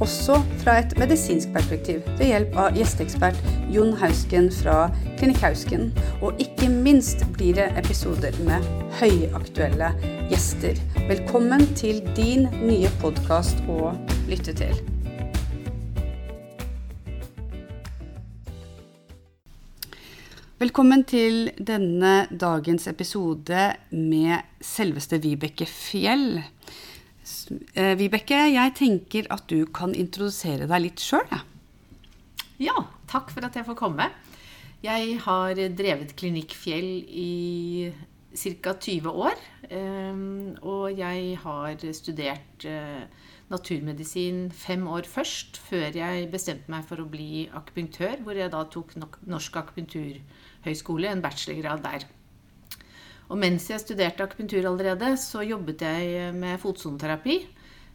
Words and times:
også 0.00 0.38
fra 0.62 0.78
et 0.78 0.92
medisinsk 0.98 1.50
perspektiv 1.54 2.02
ved 2.18 2.30
hjelp 2.30 2.58
av 2.60 2.76
gjesteekspert 2.78 3.38
Jon 3.74 3.94
Hausken 3.98 4.50
fra 4.54 4.76
Klinikk 5.18 5.40
Hausken. 5.42 5.88
Og 6.22 6.38
ikke 6.42 6.70
minst 6.70 7.24
blir 7.34 7.58
det 7.58 7.70
episoder 7.80 8.36
med 8.46 8.64
høyaktuelle 9.00 9.90
gjester. 10.30 10.78
Velkommen 11.08 11.66
til 11.78 12.02
din 12.18 12.46
nye 12.62 12.90
podkast 13.02 13.64
å 13.70 13.92
lytte 14.30 14.54
til. 14.58 14.78
Velkommen 20.58 21.04
til 21.06 21.52
denne 21.62 22.26
dagens 22.34 22.88
episode 22.90 23.68
med 23.94 24.46
selveste 24.58 25.20
Vibeke 25.22 25.68
Fjell. 25.70 26.40
Eh, 27.50 27.94
Vibeke, 27.98 28.40
jeg 28.52 28.74
tenker 28.76 29.28
at 29.34 29.46
du 29.50 29.64
kan 29.74 29.94
introdusere 29.96 30.68
deg 30.70 30.84
litt 30.84 31.04
sjøl. 31.04 31.24
Ja. 31.32 31.42
ja, 32.68 32.76
takk 33.10 33.32
for 33.34 33.46
at 33.48 33.56
jeg 33.56 33.68
får 33.68 33.78
komme. 33.78 34.10
Jeg 34.84 35.16
har 35.24 35.58
drevet 35.74 36.14
Klinikk 36.18 36.54
Fjell 36.54 37.02
i 37.08 37.90
ca. 38.38 38.74
20 38.78 39.10
år. 39.10 39.40
Ehm, 39.74 40.56
og 40.62 40.92
jeg 40.96 41.38
har 41.42 41.86
studert 41.96 42.66
eh, 42.68 43.08
naturmedisin 43.50 44.50
fem 44.52 44.86
år 44.88 45.08
først, 45.08 45.58
før 45.58 45.96
jeg 45.96 46.28
bestemte 46.30 46.70
meg 46.70 46.84
for 46.88 47.00
å 47.02 47.08
bli 47.08 47.48
akupunktør, 47.48 48.22
hvor 48.22 48.38
jeg 48.38 48.52
da 48.52 48.62
tok 48.70 48.94
Norsk 49.26 49.56
akupunkturhøgskole, 49.62 51.10
en 51.10 51.24
bachelorgrad 51.24 51.82
der. 51.84 52.06
Og 53.28 53.36
mens 53.36 53.66
jeg 53.68 53.82
studerte 53.82 54.24
akupunktur 54.24 54.64
allerede, 54.70 55.12
så 55.20 55.44
jobbet 55.44 55.84
jeg 55.84 56.32
med 56.36 56.60
fotsoneterapi 56.62 57.36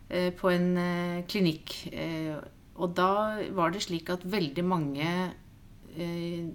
eh, 0.10 0.30
på 0.38 0.52
en 0.54 0.68
eh, 0.78 1.22
klinikk. 1.30 1.74
Eh, 1.90 2.36
og 2.78 2.94
da 2.98 3.42
var 3.54 3.74
det 3.74 3.82
slik 3.86 4.12
at 4.14 4.26
veldig 4.26 4.66
mange 4.66 5.14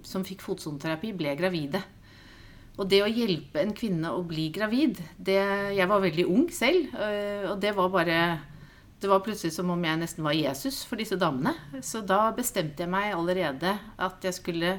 som 0.03 0.25
fikk 0.27 0.41
fotsoneterapi, 0.43 1.13
ble 1.15 1.31
gravide. 1.39 1.79
Og 2.75 2.89
det 2.91 2.97
å 3.05 3.07
hjelpe 3.07 3.61
en 3.61 3.71
kvinne 3.71 4.11
å 4.11 4.25
bli 4.27 4.49
gravid 4.51 4.99
det, 5.15 5.37
Jeg 5.77 5.87
var 5.87 6.03
veldig 6.03 6.25
ung 6.27 6.49
selv, 6.51 6.91
og 7.47 7.55
det 7.63 7.71
var 7.77 7.87
bare 7.93 8.17
det 8.99 9.07
var 9.07 9.23
plutselig 9.23 9.53
som 9.55 9.71
om 9.71 9.85
jeg 9.87 10.01
nesten 10.01 10.27
var 10.27 10.35
Jesus 10.35 10.81
for 10.83 10.99
disse 10.99 11.15
damene. 11.15 11.53
Så 11.79 12.03
da 12.03 12.33
bestemte 12.35 12.83
jeg 12.83 12.91
meg 12.91 13.15
allerede 13.15 13.77
at 13.95 14.27
jeg 14.27 14.35
skulle 14.35 14.73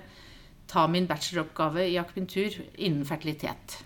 ta 0.69 0.85
min 0.85 1.09
bacheloroppgave 1.09 1.89
i 1.89 1.97
akupunktur 1.97 2.61
innen 2.77 3.09
fertilitet. 3.09 3.81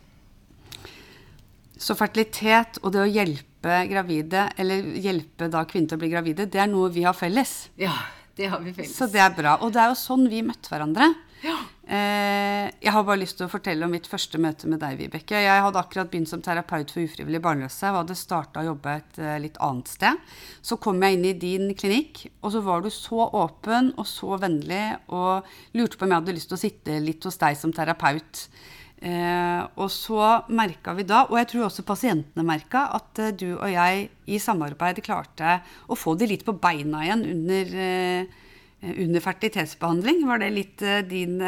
Så 1.80 1.96
fertilitet 1.98 2.78
og 2.82 2.94
det 2.94 3.02
å 3.02 3.08
hjelpe 3.10 3.80
gravide, 3.90 4.48
eller 4.60 4.90
hjelpe 5.00 5.48
da 5.50 5.64
kvinner 5.68 5.92
til 5.92 5.98
å 5.98 6.02
bli 6.04 6.12
gravide, 6.12 6.48
det 6.50 6.60
er 6.62 6.70
noe 6.70 6.92
vi 6.94 7.06
har 7.06 7.16
felles. 7.16 7.54
Ja, 7.80 7.94
det 8.38 8.50
har 8.52 8.62
vi 8.62 8.74
felles. 8.76 8.94
Så 8.96 9.08
det 9.10 9.22
er 9.24 9.34
bra. 9.34 9.58
Og 9.64 9.72
det 9.74 9.82
er 9.82 9.92
jo 9.92 9.98
sånn 9.98 10.28
vi 10.30 10.44
møtte 10.46 10.72
hverandre. 10.72 11.12
Ja. 11.44 11.58
Eh, 11.84 12.70
jeg 12.80 12.92
har 12.94 13.02
bare 13.04 13.20
lyst 13.20 13.36
til 13.36 13.44
å 13.44 13.52
fortelle 13.52 13.84
om 13.84 13.92
mitt 13.92 14.06
første 14.08 14.38
møte 14.40 14.68
med 14.70 14.80
deg, 14.80 14.96
Vibeke. 14.96 15.36
Jeg 15.44 15.64
hadde 15.66 15.80
akkurat 15.80 16.08
begynt 16.08 16.30
som 16.30 16.40
terapeut 16.44 16.92
for 16.94 17.04
ufrivillig 17.04 17.42
barnløse 17.44 17.90
og 17.90 17.98
hadde 18.00 18.16
starta 18.16 18.62
å 18.62 18.68
jobbe 18.70 18.94
et 19.00 19.18
uh, 19.20 19.34
litt 19.42 19.58
annet 19.64 19.90
sted. 19.92 20.22
Så 20.64 20.78
kom 20.80 21.02
jeg 21.04 21.18
inn 21.18 21.26
i 21.28 21.34
din 21.36 21.74
klinikk, 21.76 22.22
og 22.40 22.54
så 22.54 22.62
var 22.64 22.84
du 22.84 22.88
så 22.92 23.28
åpen 23.28 23.92
og 23.98 24.08
så 24.08 24.38
vennlig 24.40 24.86
og 25.12 25.44
lurte 25.76 26.00
på 26.00 26.08
om 26.08 26.14
jeg 26.14 26.22
hadde 26.22 26.36
lyst 26.38 26.52
til 26.52 26.58
å 26.58 26.64
sitte 26.64 26.96
litt 27.04 27.28
hos 27.28 27.40
deg 27.42 27.60
som 27.60 27.76
terapeut. 27.76 28.46
Eh, 29.04 29.60
og 29.76 29.90
så 29.92 30.46
merka 30.54 30.94
vi 30.96 31.04
da, 31.08 31.24
og 31.28 31.36
jeg 31.40 31.50
tror 31.50 31.66
også 31.66 31.84
pasientene 31.86 32.46
merka, 32.46 32.86
at 32.96 33.20
eh, 33.20 33.34
du 33.36 33.50
og 33.56 33.68
jeg 33.68 34.08
i 34.30 34.40
samarbeid 34.40 35.02
klarte 35.04 35.58
å 35.90 35.98
få 35.98 36.14
de 36.20 36.30
litt 36.30 36.46
på 36.46 36.54
beina 36.56 37.02
igjen 37.04 37.24
under, 37.34 37.76
eh, 37.84 38.42
under 38.94 39.24
fertilitetsbehandling. 39.24 40.24
Var 40.30 40.44
det 40.44 40.50
litt 40.54 40.84
eh, 40.86 41.02
din 41.04 41.40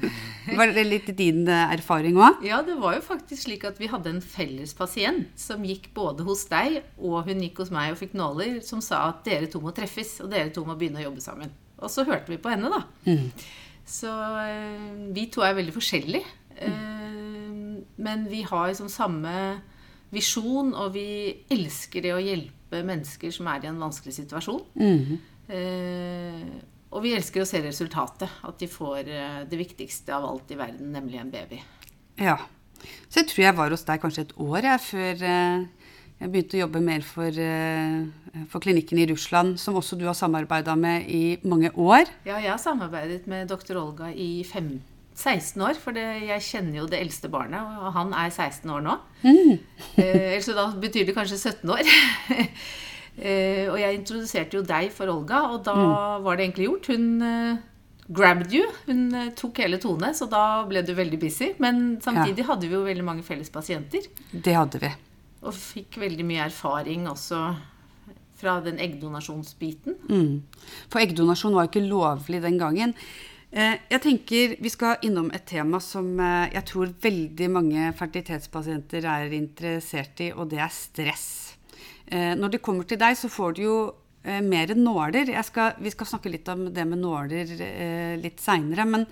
var 0.56 0.72
det 0.72 0.84
litt 0.86 1.10
din 1.16 1.44
eh, 1.48 1.74
erfaring 1.74 2.16
òg? 2.16 2.42
Ja, 2.46 2.62
det 2.64 2.78
var 2.80 2.96
jo 2.96 3.04
faktisk 3.04 3.44
slik 3.44 3.66
at 3.68 3.80
vi 3.80 3.90
hadde 3.92 4.14
en 4.14 4.22
felles 4.24 4.72
pasient 4.76 5.28
som 5.38 5.64
gikk 5.66 5.90
både 5.96 6.24
hos 6.26 6.46
deg 6.50 6.80
og 6.96 7.28
hun 7.28 7.42
gikk 7.44 7.62
hos 7.62 7.72
meg 7.74 7.92
og 7.92 8.00
fikk 8.00 8.16
nåler, 8.18 8.60
som 8.64 8.80
sa 8.84 9.04
at 9.10 9.24
dere 9.28 9.50
to 9.52 9.60
må 9.62 9.74
treffes, 9.76 10.18
og 10.24 10.32
dere 10.32 10.52
to 10.54 10.64
må 10.66 10.78
begynne 10.78 11.02
å 11.02 11.10
jobbe 11.10 11.24
sammen. 11.24 11.52
Og 11.82 11.90
så 11.92 12.06
hørte 12.08 12.30
vi 12.32 12.40
på 12.40 12.52
henne, 12.52 12.70
da. 12.72 12.84
Mm. 13.10 13.28
Så 13.88 14.10
eh, 14.46 14.88
vi 15.12 15.26
to 15.32 15.44
er 15.44 15.58
veldig 15.58 15.74
forskjellige. 15.74 16.38
Eh, 16.62 16.91
men 18.02 18.26
vi 18.30 18.42
har 18.46 18.68
liksom 18.70 18.90
samme 18.92 19.34
visjon, 20.12 20.74
og 20.76 20.92
vi 20.96 21.06
elsker 21.52 22.04
det 22.04 22.12
å 22.14 22.20
hjelpe 22.22 22.82
mennesker 22.84 23.32
som 23.32 23.48
er 23.52 23.64
i 23.64 23.70
en 23.70 23.80
vanskelig 23.80 24.16
situasjon. 24.18 24.62
Mm. 24.76 25.20
Og 26.92 27.04
vi 27.04 27.14
elsker 27.16 27.42
å 27.42 27.48
se 27.48 27.62
resultatet. 27.64 28.40
At 28.44 28.58
de 28.60 28.68
får 28.68 29.08
eh, 29.08 29.38
det 29.48 29.60
viktigste 29.60 30.12
av 30.12 30.26
alt 30.28 30.50
i 30.52 30.58
verden, 30.60 30.92
nemlig 30.92 31.20
en 31.22 31.32
baby. 31.32 31.62
Ja. 32.20 32.36
Så 33.08 33.22
jeg 33.22 33.30
tror 33.30 33.46
jeg 33.46 33.56
var 33.56 33.72
hos 33.72 33.86
deg 33.88 34.02
kanskje 34.02 34.26
et 34.26 34.36
år 34.42 34.66
jeg, 34.66 34.82
før 34.84 35.24
jeg 35.24 36.30
begynte 36.30 36.58
å 36.58 36.62
jobbe 36.64 36.80
mer 36.82 37.04
for, 37.06 37.38
for, 38.50 38.62
klinikken 38.62 38.98
i 38.98 39.06
Russland, 39.10 39.54
som 39.62 39.78
også 39.78 39.98
du 39.98 40.04
har 40.08 40.16
samarbeida 40.18 40.74
med 40.78 41.06
i 41.06 41.38
mange 41.46 41.70
år. 41.78 42.10
Ja, 42.26 42.40
jeg 42.42 42.50
har 42.50 42.60
samarbeidet 42.62 43.28
med 43.30 43.50
doktor 43.50 43.78
Olga 43.80 44.10
i 44.10 44.42
15 44.42 44.80
16 45.14 45.60
år, 45.62 45.76
for 45.80 45.96
det, 45.96 46.04
jeg 46.24 46.44
kjenner 46.46 46.80
jo 46.80 46.86
det 46.90 47.00
eldste 47.02 47.28
barnet, 47.32 47.60
og 47.60 47.92
han 47.96 48.14
er 48.16 48.30
16 48.30 48.70
år 48.72 48.84
nå. 48.86 48.96
Mm. 49.24 49.58
eh, 50.02 50.38
så 50.44 50.56
da 50.56 50.70
betyr 50.82 51.08
det 51.08 51.16
kanskje 51.16 51.40
17 51.40 51.74
år. 51.74 51.90
eh, 53.18 53.66
og 53.68 53.76
jeg 53.80 53.98
introduserte 53.98 54.58
jo 54.58 54.64
deg 54.66 54.88
for 54.94 55.12
Olga, 55.12 55.44
og 55.52 55.60
da 55.68 55.76
mm. 55.76 56.24
var 56.24 56.38
det 56.38 56.48
egentlig 56.48 56.70
gjort. 56.70 56.90
Hun 56.94 57.28
eh, 57.28 57.60
grabbed 58.08 58.52
you. 58.52 58.66
Hun 58.86 59.14
eh, 59.14 59.32
tok 59.38 59.62
hele 59.62 59.80
Tone, 59.82 60.12
så 60.16 60.28
da 60.30 60.62
ble 60.68 60.84
du 60.86 60.94
veldig 60.96 61.20
busy. 61.20 61.52
Men 61.62 61.98
samtidig 62.02 62.44
ja. 62.44 62.50
hadde 62.52 62.68
vi 62.68 62.76
jo 62.78 62.84
veldig 62.86 63.06
mange 63.06 63.26
felles 63.26 63.52
pasienter. 63.52 64.08
Det 64.32 64.56
hadde 64.56 64.82
vi. 64.82 64.92
Og 65.42 65.54
fikk 65.56 65.98
veldig 66.02 66.26
mye 66.26 66.46
erfaring 66.46 67.08
også 67.10 67.42
fra 68.42 68.56
den 68.64 68.80
eggdonasjonsbiten. 68.82 69.98
Mm. 70.10 70.64
For 70.90 71.02
eggdonasjon 71.02 71.54
var 71.54 71.66
jo 71.66 71.72
ikke 71.72 71.86
lovlig 71.86 72.42
den 72.42 72.58
gangen. 72.58 72.96
Eh, 73.52 73.74
jeg 73.92 74.00
tenker 74.00 74.54
Vi 74.64 74.70
skal 74.72 75.02
innom 75.04 75.28
et 75.36 75.44
tema 75.44 75.76
som 75.84 76.06
eh, 76.16 76.52
jeg 76.54 76.64
tror 76.70 76.92
veldig 77.04 77.48
mange 77.52 77.90
fertilitetspasienter 77.98 79.04
er 79.04 79.34
interessert 79.36 80.22
i, 80.24 80.30
og 80.32 80.48
det 80.54 80.62
er 80.64 80.72
stress. 80.72 81.26
Eh, 82.06 82.32
når 82.38 82.54
det 82.54 82.62
kommer 82.64 82.88
til 82.88 83.00
deg, 83.02 83.18
så 83.18 83.28
får 83.32 83.58
du 83.58 83.66
jo 83.66 83.80
mer 84.22 84.70
nåler. 84.78 85.32
Skal, 85.42 85.80
vi 85.82 85.90
skal 85.90 86.06
snakke 86.06 86.30
litt 86.30 86.46
om 86.46 86.68
det 86.70 86.84
med 86.86 87.00
nåler 87.02 87.48
litt 88.22 88.38
seinere. 88.38 88.84
Men, 88.86 89.06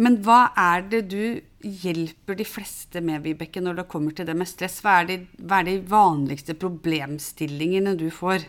men, 0.00 0.16
hva 0.24 0.54
er 0.56 0.86
det 0.88 1.02
du 1.12 1.36
hjelper 1.60 2.38
de 2.38 2.46
fleste 2.48 3.02
med, 3.04 3.20
Vibeke, 3.26 3.60
når 3.60 3.82
det 3.82 3.84
kommer 3.92 4.16
til 4.16 4.24
det 4.24 4.38
med 4.40 4.48
stress? 4.48 4.78
Hva 4.80 5.02
er 5.02 5.10
de, 5.10 5.18
hva 5.44 5.60
er 5.60 5.68
de 5.68 5.76
vanligste 5.92 6.56
problemstillingene 6.56 7.92
du 8.00 8.06
får? 8.08 8.48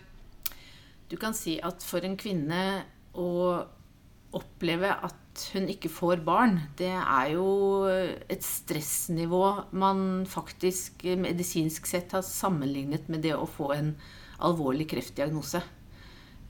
Du 1.11 1.17
kan 1.19 1.35
si 1.35 1.57
at 1.59 1.83
for 1.83 2.07
en 2.07 2.15
kvinne 2.15 2.63
å 3.11 3.27
oppleve 4.37 4.91
at 4.91 5.43
hun 5.55 5.67
ikke 5.71 5.89
får 5.91 6.21
barn, 6.25 6.57
det 6.79 6.91
er 6.91 7.33
jo 7.33 7.87
et 7.87 8.43
stressnivå 8.43 9.43
man 9.79 10.23
faktisk 10.29 11.05
medisinsk 11.19 11.87
sett 11.89 12.15
har 12.15 12.25
sammenlignet 12.25 13.07
med 13.11 13.23
det 13.25 13.35
å 13.35 13.49
få 13.49 13.71
en 13.75 13.93
alvorlig 14.41 14.89
kreftdiagnose. 14.91 15.61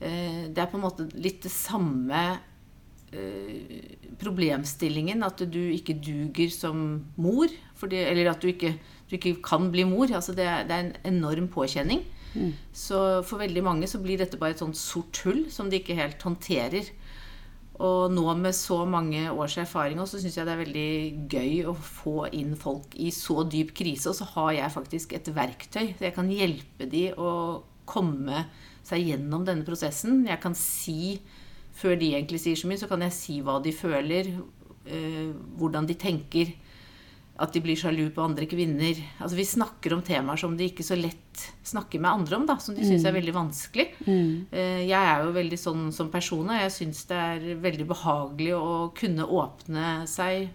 Eh, 0.02 0.48
det 0.50 0.58
er 0.58 0.70
på 0.70 0.78
en 0.78 0.86
måte 0.86 1.06
litt 1.14 1.42
det 1.44 1.52
samme 1.54 2.22
eh, 3.12 3.84
problemstillingen, 4.22 5.22
at 5.26 5.44
du 5.46 5.60
ikke 5.70 5.98
duger 6.02 6.50
som 6.54 7.04
mor. 7.16 7.52
fordi, 7.74 7.98
eller 7.98 8.30
at 8.30 8.42
du 8.42 8.48
ikke, 8.48 8.76
du 9.08 9.16
ikke, 9.16 9.36
kan 9.42 9.70
bli 9.70 9.84
mor. 9.84 10.10
Altså 10.10 10.34
det, 10.34 10.46
er, 10.46 10.66
det 10.66 10.74
er 10.74 10.84
en 10.86 11.16
enorm 11.16 11.48
påkjenning. 11.48 12.04
Mm. 12.34 12.52
Så 12.72 13.22
for 13.28 13.42
veldig 13.42 13.62
mange 13.62 13.88
så 13.90 14.00
blir 14.00 14.18
dette 14.18 14.38
bare 14.40 14.56
et 14.56 14.62
sånt 14.62 14.78
sort 14.78 15.18
hull 15.26 15.44
som 15.52 15.68
de 15.70 15.82
ikke 15.82 15.98
helt 15.98 16.22
håndterer. 16.22 16.88
Og 17.82 18.12
nå 18.14 18.24
med 18.38 18.54
så 18.54 18.84
mange 18.86 19.24
års 19.32 19.56
erfaring 19.58 19.98
så 20.06 20.20
syns 20.20 20.36
jeg 20.38 20.46
det 20.46 20.54
er 20.54 20.60
veldig 20.60 20.90
gøy 21.32 21.54
å 21.66 21.74
få 21.74 22.28
inn 22.38 22.54
folk 22.58 22.94
i 22.94 23.10
så 23.14 23.42
dyp 23.42 23.72
krise. 23.74 24.12
Og 24.12 24.18
så 24.20 24.28
har 24.36 24.52
jeg 24.58 24.74
faktisk 24.76 25.16
et 25.18 25.30
verktøy, 25.34 25.88
så 25.96 26.06
jeg 26.06 26.14
kan 26.14 26.30
hjelpe 26.30 26.86
de 26.90 27.08
å 27.18 27.32
komme 27.88 28.44
seg 28.86 29.08
gjennom 29.10 29.46
denne 29.46 29.66
prosessen. 29.66 30.22
Jeg 30.28 30.38
kan 30.42 30.54
si, 30.58 31.16
før 31.74 31.98
de 31.98 32.12
egentlig 32.14 32.42
sier 32.44 32.58
så 32.58 32.70
mye, 32.70 32.78
så 32.78 32.90
kan 32.90 33.02
jeg 33.02 33.16
si 33.16 33.40
hva 33.42 33.58
de 33.64 33.74
føler, 33.74 34.30
eh, 34.86 35.34
hvordan 35.58 35.88
de 35.90 35.98
tenker. 35.98 36.54
At 37.40 37.54
de 37.54 37.62
blir 37.64 37.78
sjalu 37.78 38.10
på 38.12 38.24
andre 38.24 38.46
kvinner. 38.50 38.98
Altså 39.18 39.38
Vi 39.38 39.46
snakker 39.48 39.94
om 39.96 40.02
temaer 40.04 40.40
som 40.40 40.56
de 40.56 40.68
ikke 40.68 40.84
så 40.84 40.98
lett 40.98 41.46
snakker 41.64 42.02
med 42.02 42.10
andre 42.10 42.36
om, 42.36 42.44
da, 42.46 42.58
som 42.60 42.76
de 42.76 42.84
syns 42.84 43.06
er 43.08 43.14
veldig 43.16 43.32
vanskelig. 43.34 43.86
Mm. 44.04 44.50
Jeg 44.52 44.92
er 44.98 45.22
jo 45.24 45.32
veldig 45.32 45.58
sånn 45.58 45.86
som 45.96 46.10
person, 46.12 46.44
og 46.44 46.60
jeg 46.60 46.74
syns 46.74 47.06
det 47.08 47.16
er 47.16 47.62
veldig 47.62 47.86
behagelig 47.88 48.52
å 48.58 48.74
kunne 48.98 49.24
åpne 49.24 49.94
seg 50.10 50.50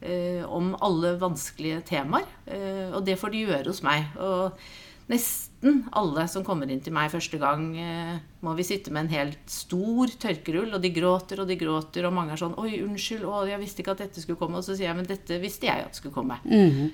eh, 0.00 0.44
om 0.44 0.74
alle 0.84 1.14
vanskelige 1.20 1.80
temaer. 1.94 2.28
Eh, 2.46 2.92
og 2.92 3.02
det 3.08 3.16
får 3.20 3.32
de 3.32 3.44
gjøre 3.46 3.72
hos 3.72 3.82
meg. 3.86 4.12
Og 4.20 4.60
nesten 5.08 5.84
alle 5.96 6.26
som 6.30 6.44
kommer 6.46 6.70
inn 6.70 6.82
til 6.84 6.94
meg 6.94 7.10
første 7.12 7.40
gang, 7.40 7.64
eh, 7.80 8.18
må 8.44 8.54
vi 8.58 8.66
sitte 8.66 8.92
med 8.94 9.06
en 9.06 9.14
helt 9.16 9.50
stor 9.50 10.12
tørkerull, 10.20 10.74
og 10.76 10.82
de 10.84 10.92
gråter 10.94 11.40
og 11.40 11.48
de 11.48 11.56
gråter, 11.58 12.06
og 12.06 12.14
mange 12.14 12.32
er 12.32 12.42
sånn 12.42 12.56
'Oi, 12.58 12.82
unnskyld, 12.84 13.24
å, 13.24 13.46
jeg 13.48 13.60
visste 13.60 13.82
ikke 13.82 13.96
at 13.96 14.04
dette 14.04 14.20
skulle 14.20 14.38
komme.' 14.38 14.58
Og 14.60 14.64
så 14.64 14.76
sier 14.76 14.88
jeg 14.88 14.96
'Men 14.96 15.08
dette 15.08 15.40
visste 15.40 15.66
jeg 15.66 15.84
at 15.84 15.96
skulle 15.96 16.14
komme'. 16.14 16.38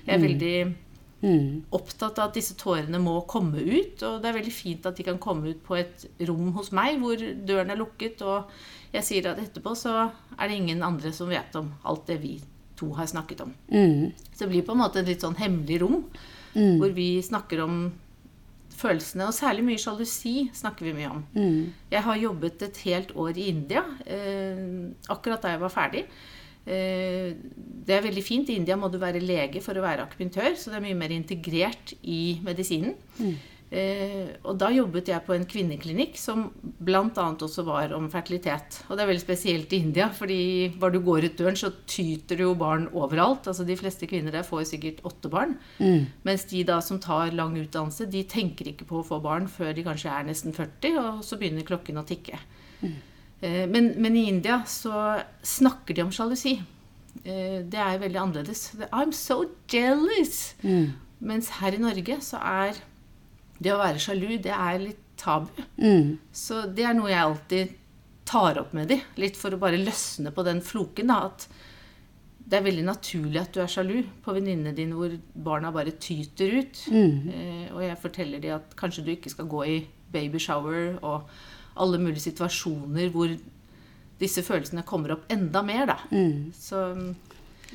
Jeg 0.05 0.15
er 0.15 0.19
veldig 0.27 0.75
opptatt 1.73 2.19
av 2.19 2.29
at 2.29 2.35
disse 2.37 2.53
tårene 2.53 2.99
må 3.01 3.25
komme 3.25 3.57
ut, 3.57 4.03
og 4.03 4.21
det 4.21 4.29
er 4.29 4.37
veldig 4.37 4.53
fint 4.53 4.85
at 4.85 4.95
de 4.95 5.03
kan 5.03 5.17
komme 5.17 5.49
ut 5.49 5.63
på 5.63 5.75
et 5.79 6.05
rom 6.27 6.51
hos 6.53 6.71
meg 6.71 6.99
hvor 6.99 7.17
døren 7.17 7.71
er 7.71 7.79
lukket, 7.79 8.21
og 8.21 8.51
jeg 8.93 9.03
sier 9.03 9.31
at 9.31 9.39
etterpå 9.41 9.73
så 9.75 10.11
er 10.37 10.47
det 10.47 10.57
ingen 10.59 10.83
andre 10.83 11.11
som 11.11 11.27
vet 11.27 11.55
om 11.55 11.73
alt 11.83 12.05
det 12.07 12.21
vi 12.21 12.39
to 12.77 12.93
har 12.93 13.07
snakket 13.07 13.41
om. 13.41 13.53
Så 14.33 14.45
det 14.45 14.49
blir 14.49 14.65
på 14.67 14.73
en 14.73 14.83
måte 14.83 14.99
et 14.99 15.07
litt 15.07 15.21
sånn 15.21 15.39
hemmelig 15.39 15.81
rom 15.81 16.03
hvor 16.79 16.91
vi 16.95 17.21
snakker 17.21 17.63
om 17.63 17.91
følelsene, 18.79 19.27
og 19.27 19.33
særlig 19.33 19.63
mye 19.65 19.81
sjalusi 19.81 20.49
snakker 20.53 20.85
vi 20.89 20.93
mye 20.97 21.11
om. 21.11 21.25
Jeg 21.91 22.03
har 22.03 22.21
jobbet 22.21 22.61
et 22.67 22.77
helt 22.85 23.11
år 23.15 23.37
i 23.37 23.49
India, 23.51 23.83
eh, 24.05 24.63
akkurat 25.09 25.41
da 25.41 25.53
jeg 25.55 25.61
var 25.61 25.73
ferdig. 25.73 26.05
Eh, 26.65 27.33
det 27.85 27.93
er 27.93 28.01
veldig 28.01 28.23
fint. 28.25 28.49
I 28.49 28.55
India 28.57 28.75
må 28.75 28.89
du 28.91 28.97
være 28.97 29.21
lege 29.21 29.61
for 29.61 29.77
å 29.77 29.83
være 29.85 30.05
akupunktør, 30.07 30.55
så 30.57 30.71
det 30.71 30.79
er 30.79 30.85
mye 30.87 30.97
mer 30.97 31.13
integrert 31.13 31.93
i 32.03 32.39
medisinen. 32.43 32.95
Eh, 33.71 34.27
og 34.45 34.59
da 34.61 34.67
jobbet 34.71 35.07
jeg 35.09 35.23
på 35.25 35.33
en 35.35 35.43
kvinneklinikk 35.49 36.19
som 36.21 36.43
bl.a. 36.85 37.07
også 37.17 37.63
var 37.65 37.91
om 37.97 38.05
fertilitet. 38.13 38.77
Og 38.87 38.95
det 38.95 39.03
er 39.03 39.09
veldig 39.09 39.23
spesielt 39.23 39.73
i 39.73 39.79
India, 39.81 40.05
fordi 40.13 40.37
bare 40.79 40.93
du 40.93 40.99
går 41.03 41.25
ut 41.25 41.37
døren, 41.39 41.57
så 41.59 41.71
tyter 41.89 42.37
det 42.37 42.45
jo 42.45 42.53
barn 42.55 42.85
overalt. 42.93 43.49
Altså 43.49 43.65
De 43.67 43.75
fleste 43.79 44.07
kvinner 44.07 44.31
der 44.31 44.45
får 44.47 44.67
sikkert 44.69 45.01
åtte 45.09 45.31
barn. 45.33 45.57
Mens 46.23 46.45
de 46.53 46.61
da 46.63 46.77
som 46.85 46.99
tar 47.03 47.33
lang 47.35 47.57
utdannelse, 47.57 48.07
de 48.13 48.23
tenker 48.23 48.69
ikke 48.71 48.85
på 48.87 49.01
å 49.01 49.07
få 49.09 49.19
barn 49.25 49.49
før 49.51 49.73
de 49.75 49.83
kanskje 49.83 50.13
er 50.13 50.29
nesten 50.29 50.53
40, 50.55 50.95
og 51.01 51.25
så 51.25 51.41
begynner 51.41 51.65
klokken 51.67 51.97
å 51.99 52.05
tikke. 52.07 52.39
Eh, 53.41 53.65
Men, 53.67 53.93
men 53.99 54.15
i 54.15 54.27
India 54.29 54.61
så 54.69 55.17
snakker 55.43 55.93
de 55.97 56.05
om 56.05 56.11
sjalusi. 56.15 56.59
Eh, 57.25 57.63
Det 57.65 57.81
er 57.81 57.99
veldig 57.99 58.21
annerledes. 58.21 58.69
I'm 58.93 59.11
so 59.11 59.41
jealous! 59.67 60.53
Mens 61.19 61.49
her 61.59 61.73
i 61.73 61.77
Norge 61.81 62.21
så 62.21 62.37
er 62.39 62.75
det 63.57 63.71
å 63.73 63.79
være 63.79 64.01
sjalu, 64.03 64.37
det 64.43 64.51
er 64.53 64.81
litt 64.81 65.01
tabu. 65.19 65.51
Så 66.35 66.65
det 66.75 66.83
er 66.89 66.97
noe 66.97 67.11
jeg 67.11 67.21
alltid 67.23 67.75
tar 68.25 68.57
opp 68.59 68.73
med 68.73 68.89
de, 68.89 68.97
litt 69.21 69.37
for 69.37 69.53
å 69.53 69.59
bare 69.61 69.77
løsne 69.79 70.31
på 70.33 70.43
den 70.43 70.61
floken. 70.65 71.07
da, 71.13 71.29
at 71.29 71.47
det 72.45 72.59
er 72.59 72.65
veldig 72.67 72.83
naturlig 72.85 73.39
at 73.41 73.55
du 73.55 73.61
er 73.63 73.69
sjalu 73.71 74.03
på 74.21 74.33
venninnene 74.35 74.75
dine 74.77 74.93
hvor 74.93 75.13
barna 75.33 75.71
bare 75.73 75.95
tyter 75.97 76.59
ut. 76.59 76.81
Eh, 77.31 77.71
og 77.73 77.81
jeg 77.81 77.97
forteller 78.01 78.43
de 78.43 78.51
at 78.53 78.75
kanskje 78.77 79.03
du 79.05 79.11
ikke 79.15 79.31
skal 79.33 79.47
gå 79.49 79.63
i 79.65 79.77
babyshower 80.13 80.99
og 81.01 81.29
alle 81.81 81.97
mulige 81.99 82.27
situasjoner 82.27 83.09
hvor 83.15 83.33
disse 84.21 84.43
følelsene 84.45 84.85
kommer 84.87 85.15
opp 85.17 85.25
enda 85.33 85.63
mer, 85.65 85.89
da. 85.89 85.97
Så 86.53 86.83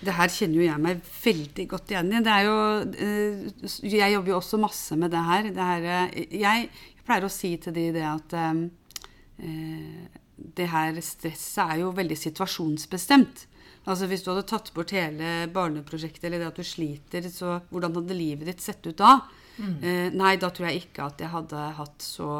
Det 0.00 0.14
her 0.16 0.32
kjenner 0.32 0.60
jo 0.60 0.64
jeg 0.64 0.80
meg 0.80 1.02
veldig 1.20 1.66
godt 1.68 1.92
igjen 1.92 2.12
i. 2.14 2.22
Det 2.24 2.32
er 2.32 2.46
jo, 2.46 2.56
eh, 3.06 3.68
jeg 3.84 4.14
jobber 4.14 4.32
jo 4.32 4.38
også 4.38 4.60
masse 4.62 4.96
med 4.96 5.12
det 5.12 5.24
her. 5.26 5.50
Det 5.52 5.68
her 5.70 5.88
eh, 5.90 6.16
jeg, 6.40 6.70
jeg 6.96 7.04
pleier 7.06 7.26
å 7.26 7.32
si 7.32 7.52
til 7.60 7.76
de 7.76 7.86
det 7.98 8.06
at 8.08 8.36
eh, 8.40 8.64
det 10.40 10.68
her 10.72 11.00
stresset 11.04 11.64
er 11.66 11.82
jo 11.82 11.92
veldig 11.96 12.16
situasjonsbestemt. 12.16 13.46
Altså 13.88 14.06
Hvis 14.08 14.24
du 14.24 14.30
hadde 14.32 14.48
tatt 14.48 14.72
bort 14.76 14.92
hele 14.94 15.48
barneprosjektet 15.52 16.26
eller 16.28 16.42
det 16.42 16.50
at 16.50 16.60
du 16.60 16.66
sliter, 16.66 17.28
så 17.32 17.58
hvordan 17.70 17.96
hadde 17.96 18.16
livet 18.16 18.48
ditt 18.50 18.64
sett 18.64 18.84
ut 18.86 18.98
da? 18.98 19.18
Eh, 19.84 20.08
nei, 20.16 20.34
da 20.40 20.50
tror 20.52 20.70
jeg 20.70 20.84
ikke 20.84 21.06
at 21.08 21.20
jeg 21.20 21.32
hadde 21.32 21.64
hatt 21.76 22.04
så 22.04 22.30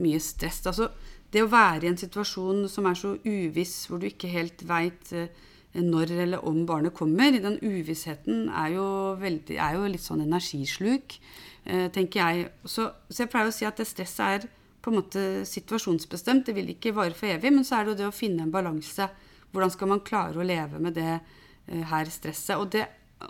mye 0.00 0.20
stress. 0.22 0.62
Altså, 0.68 0.90
det 1.32 1.44
å 1.44 1.50
være 1.50 1.86
i 1.86 1.90
en 1.92 2.00
situasjon 2.00 2.66
som 2.72 2.88
er 2.88 2.98
så 2.98 3.14
uviss, 3.24 3.84
hvor 3.88 4.00
du 4.00 4.08
ikke 4.08 4.32
helt 4.32 4.64
veit 4.68 5.12
eh, 5.16 5.30
når 5.72 6.10
eller 6.24 6.46
om 6.46 6.64
barnet 6.66 6.94
kommer, 6.96 7.36
den 7.38 7.58
uvissheten 7.62 8.48
er 8.50 8.72
jo, 8.74 8.86
veldig, 9.20 9.58
er 9.62 9.76
jo 9.76 9.90
litt 9.90 10.02
sånn 10.02 10.24
energisluk, 10.24 11.14
eh, 11.64 11.86
tenker 11.94 12.20
jeg. 12.24 12.48
Så, 12.64 12.88
så 13.06 13.22
jeg 13.22 13.30
pleier 13.30 13.50
å 13.50 13.54
si 13.54 13.68
at 13.68 13.78
det 13.78 13.86
stresset 13.86 14.24
er 14.26 14.48
på 14.82 14.90
en 14.90 14.98
måte 14.98 15.24
situasjonsbestemt. 15.46 16.48
Det 16.48 16.56
vil 16.56 16.72
ikke 16.74 16.94
vare 16.96 17.14
for 17.14 17.30
evig, 17.30 17.52
men 17.54 17.66
så 17.66 17.78
er 17.78 17.86
det 17.86 17.94
jo 17.94 18.00
det 18.00 18.08
å 18.08 18.16
finne 18.16 18.46
en 18.46 18.54
balanse. 18.54 19.06
Hvordan 19.52 19.74
skal 19.76 19.92
man 19.92 20.02
klare 20.06 20.40
å 20.40 20.46
leve 20.46 20.82
med 20.82 20.98
det 20.98 21.12
eh, 21.14 21.86
her 21.92 22.10
stresset? 22.10 22.56
Og 22.58 22.72
det, 22.74 22.88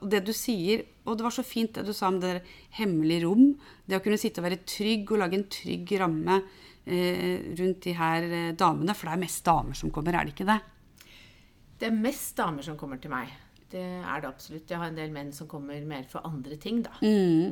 det 0.09 0.25
du 0.25 0.33
sier, 0.33 0.87
og 1.05 1.21
det 1.21 1.29
var 1.29 1.37
så 1.37 1.45
fint 1.45 1.77
det 1.77 1.85
du 1.85 1.93
sa 1.93 2.09
om 2.09 2.23
det 2.23 2.35
der 2.39 2.59
hemmelige 2.81 3.27
rom, 3.27 3.53
det 3.85 4.01
å 4.01 4.05
kunne 4.05 4.21
sitte 4.21 4.41
og 4.41 4.49
være 4.49 4.63
trygg 4.65 5.13
og 5.13 5.27
lage 5.27 5.43
en 5.43 5.49
trygg 5.53 5.97
ramme 6.01 6.41
eh, 6.89 7.53
rundt 7.61 7.85
de 7.85 7.99
her 8.01 8.31
damene, 8.57 8.97
for 8.97 9.11
det 9.11 9.19
er 9.19 9.27
mest 9.29 9.45
damer 9.45 9.77
som 9.77 9.93
kommer, 9.93 10.17
er 10.17 10.25
det 10.25 10.39
ikke 10.39 10.49
det? 10.55 10.63
Det 11.81 11.89
er 11.89 11.97
mest 11.97 12.37
damer 12.39 12.67
som 12.67 12.77
kommer 12.81 13.01
til 13.01 13.13
meg. 13.13 13.31
Det 13.71 13.81
er 13.81 14.23
det 14.23 14.27
absolutt. 14.27 14.67
Jeg 14.67 14.81
har 14.81 14.91
en 14.91 14.97
del 14.99 15.13
menn 15.15 15.29
som 15.33 15.47
kommer 15.47 15.79
mer 15.87 16.03
for 16.11 16.27
andre 16.27 16.57
ting, 16.59 16.81
da. 16.83 16.91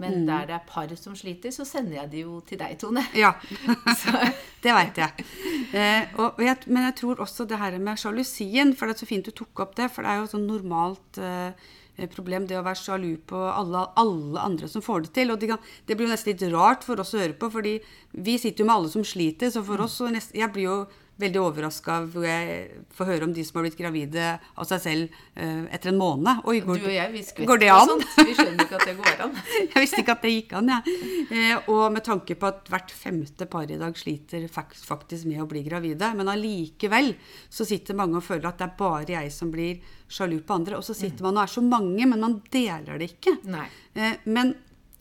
Men 0.02 0.24
der 0.26 0.48
det 0.48 0.56
er 0.56 0.64
par 0.66 0.90
som 0.98 1.14
sliter, 1.16 1.54
så 1.54 1.66
sender 1.68 2.00
jeg 2.00 2.10
de 2.10 2.22
jo 2.24 2.40
til 2.46 2.58
deg, 2.58 2.74
Tone. 2.80 3.04
Ja, 3.14 3.36
det 4.64 4.74
veit 4.74 4.98
jeg. 4.98 5.26
Eh, 5.70 6.18
jeg. 6.42 6.56
Men 6.66 6.88
jeg 6.88 6.96
tror 6.98 7.22
også 7.22 7.46
det 7.46 7.60
her 7.62 7.78
med 7.78 8.02
sjalusien, 8.02 8.74
for 8.74 8.90
det 8.90 8.96
er 8.96 9.04
så 9.04 9.10
fint 9.10 9.30
du 9.30 9.30
tok 9.30 9.62
opp 9.62 9.78
det, 9.78 9.92
for 9.94 10.02
det 10.02 10.10
er 10.10 10.24
jo 10.24 10.30
sånn 10.34 10.48
normalt 10.50 11.22
eh, 11.22 11.68
problem 12.10 12.50
det 12.50 12.58
å 12.58 12.66
være 12.66 12.82
sjalu 12.82 13.12
på 13.26 13.38
alle, 13.38 13.86
alle 13.98 14.42
andre 14.42 14.68
som 14.70 14.82
får 14.82 15.06
det 15.06 15.14
til. 15.20 15.30
Og 15.30 15.38
det, 15.38 15.52
kan, 15.54 15.74
det 15.86 15.94
blir 15.94 16.10
jo 16.10 16.16
nesten 16.16 16.34
litt 16.34 16.48
rart 16.50 16.86
for 16.86 16.98
oss 16.98 17.14
å 17.14 17.22
høre 17.22 17.38
på, 17.38 17.50
fordi 17.54 17.78
vi 18.18 18.40
sitter 18.42 18.64
jo 18.64 18.72
med 18.72 18.80
alle 18.80 18.90
som 18.90 19.06
sliter, 19.06 19.54
så 19.54 19.62
for 19.66 19.86
oss 19.86 20.00
så 20.02 20.10
nest, 20.10 20.34
Jeg 20.34 20.50
blir 20.50 20.66
jo 20.66 20.80
veldig 21.18 21.40
overraska 21.42 21.94
hvor 22.12 22.22
jeg 22.26 22.82
får 22.94 23.08
høre 23.10 23.26
om 23.26 23.32
de 23.34 23.42
som 23.42 23.58
har 23.58 23.64
blitt 23.66 23.78
gravide 23.78 24.26
av 24.38 24.66
seg 24.68 24.80
selv 24.84 25.16
eh, 25.34 25.64
etter 25.74 25.90
en 25.90 25.98
måned. 25.98 26.44
Oi, 26.46 26.60
går, 26.62 26.78
Du 26.78 26.86
og 26.86 26.94
jeg, 26.94 27.12
vi 27.14 27.22
skvetter 27.26 27.48
går 27.50 27.62
det 27.64 27.70
an? 27.74 27.90
sånt. 27.90 28.06
Vi 28.28 28.36
skjønner 28.38 28.62
ikke 28.64 28.78
at 28.78 28.86
det 28.86 28.94
går 29.00 29.24
an. 29.26 29.34
Jeg 29.72 29.82
visste 29.82 30.02
ikke 30.04 30.14
at 30.14 30.22
det 30.26 30.32
gikk 30.36 30.54
an, 30.60 30.70
jeg. 30.72 30.94
Eh, 31.34 31.70
og 31.74 31.82
med 31.96 32.04
tanke 32.06 32.36
på 32.38 32.48
at 32.52 32.70
hvert 32.70 32.94
femte 32.94 33.48
par 33.50 33.66
i 33.70 33.78
dag 33.80 33.98
sliter 33.98 34.46
faktisk 34.52 35.26
med 35.28 35.42
å 35.42 35.48
bli 35.50 35.64
gravide. 35.66 36.12
Men 36.18 36.30
allikevel 36.32 37.12
så 37.50 37.66
sitter 37.68 37.98
mange 37.98 38.20
og 38.20 38.26
føler 38.26 38.48
at 38.52 38.62
det 38.62 38.68
er 38.68 38.78
bare 38.78 39.16
jeg 39.18 39.34
som 39.34 39.50
blir 39.54 39.82
sjalu 40.08 40.38
på 40.46 40.56
andre. 40.60 40.78
Og 40.78 40.86
så 40.86 40.94
sitter 40.96 41.26
man 41.26 41.36
og 41.40 41.44
er 41.48 41.52
så 41.58 41.64
mange, 41.66 42.06
men 42.06 42.22
man 42.22 42.38
deler 42.54 42.98
det 43.02 43.10
ikke. 43.16 43.36
Nei. 43.50 43.66
Eh, 43.98 44.16
men 44.30 44.54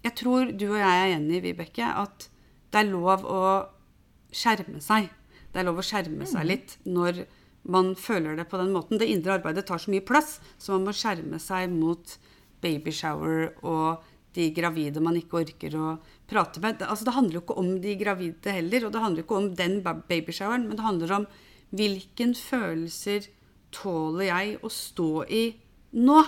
jeg 0.06 0.18
tror 0.18 0.50
du 0.54 0.68
og 0.72 0.80
jeg 0.82 1.06
er 1.06 1.14
enige, 1.18 1.46
Vibeke, 1.50 1.88
at 1.94 2.28
det 2.74 2.82
er 2.82 2.90
lov 2.92 3.24
å 3.28 3.42
skjerme 4.34 4.82
seg. 4.84 5.08
Det 5.58 5.64
er 5.64 5.72
lov 5.72 5.80
å 5.82 5.86
skjerme 5.86 6.26
seg 6.30 6.44
litt 6.46 6.76
når 6.86 7.24
man 7.66 7.96
føler 7.98 8.36
det 8.38 8.44
på 8.46 8.60
den 8.62 8.70
måten. 8.76 9.00
Det 9.02 9.08
indre 9.10 9.40
arbeidet 9.40 9.64
tar 9.66 9.82
så 9.82 9.90
mye 9.90 10.06
plass, 10.06 10.36
så 10.62 10.76
man 10.76 10.86
må 10.86 10.94
skjerme 10.94 11.40
seg 11.42 11.72
mot 11.74 12.12
babyshower 12.62 13.56
og 13.66 14.06
de 14.38 14.52
gravide 14.54 15.02
man 15.02 15.18
ikke 15.18 15.40
orker 15.40 15.74
å 15.82 15.96
prate 16.30 16.62
med. 16.62 16.84
Altså, 16.86 17.08
det 17.08 17.16
handler 17.16 17.40
jo 17.40 17.42
ikke 17.42 17.58
om 17.58 17.72
de 17.82 17.96
gravide 17.98 18.54
heller, 18.54 18.86
og 18.86 18.94
det 18.94 19.02
handler 19.02 19.26
ikke 19.26 19.40
om 19.40 19.48
den 19.58 19.80
babyshoweren, 19.82 20.68
men 20.70 20.78
det 20.78 20.86
handler 20.86 21.16
om 21.18 21.26
hvilken 21.74 22.36
følelser 22.38 23.26
tåler 23.74 24.30
jeg 24.30 24.60
å 24.62 24.72
stå 24.72 25.10
i 25.26 25.44
nå? 25.98 26.20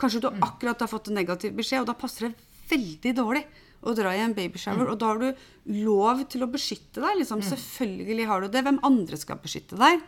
Kanskje 0.00 0.24
du 0.24 0.30
akkurat 0.32 0.80
har 0.80 0.88
fått 0.88 1.12
en 1.12 1.20
negativ 1.20 1.52
beskjed, 1.60 1.84
og 1.84 1.92
da 1.92 1.98
passer 2.00 2.30
det 2.30 2.48
veldig 2.72 3.14
dårlig 3.20 3.44
å 3.84 3.94
dra 3.96 4.14
i 4.16 4.22
en 4.24 4.34
babyshower. 4.36 4.88
Og 4.90 4.98
da 4.98 5.12
har 5.12 5.18
du 5.22 5.44
lov 5.84 6.24
til 6.32 6.42
å 6.46 6.50
beskytte 6.50 7.02
deg. 7.04 7.18
Liksom. 7.20 7.42
Selvfølgelig 7.44 8.26
har 8.30 8.40
du 8.44 8.48
det. 8.48 8.64
Hvem 8.66 8.80
andre 8.88 9.16
skal 9.20 9.40
beskytte 9.44 9.76
deg? 9.80 10.02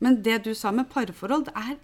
Men 0.00 0.22
det 0.24 0.38
du 0.46 0.54
sa 0.56 0.70
med 0.72 0.88
parforhold, 0.92 1.50
det 1.50 1.54
er 1.56 1.76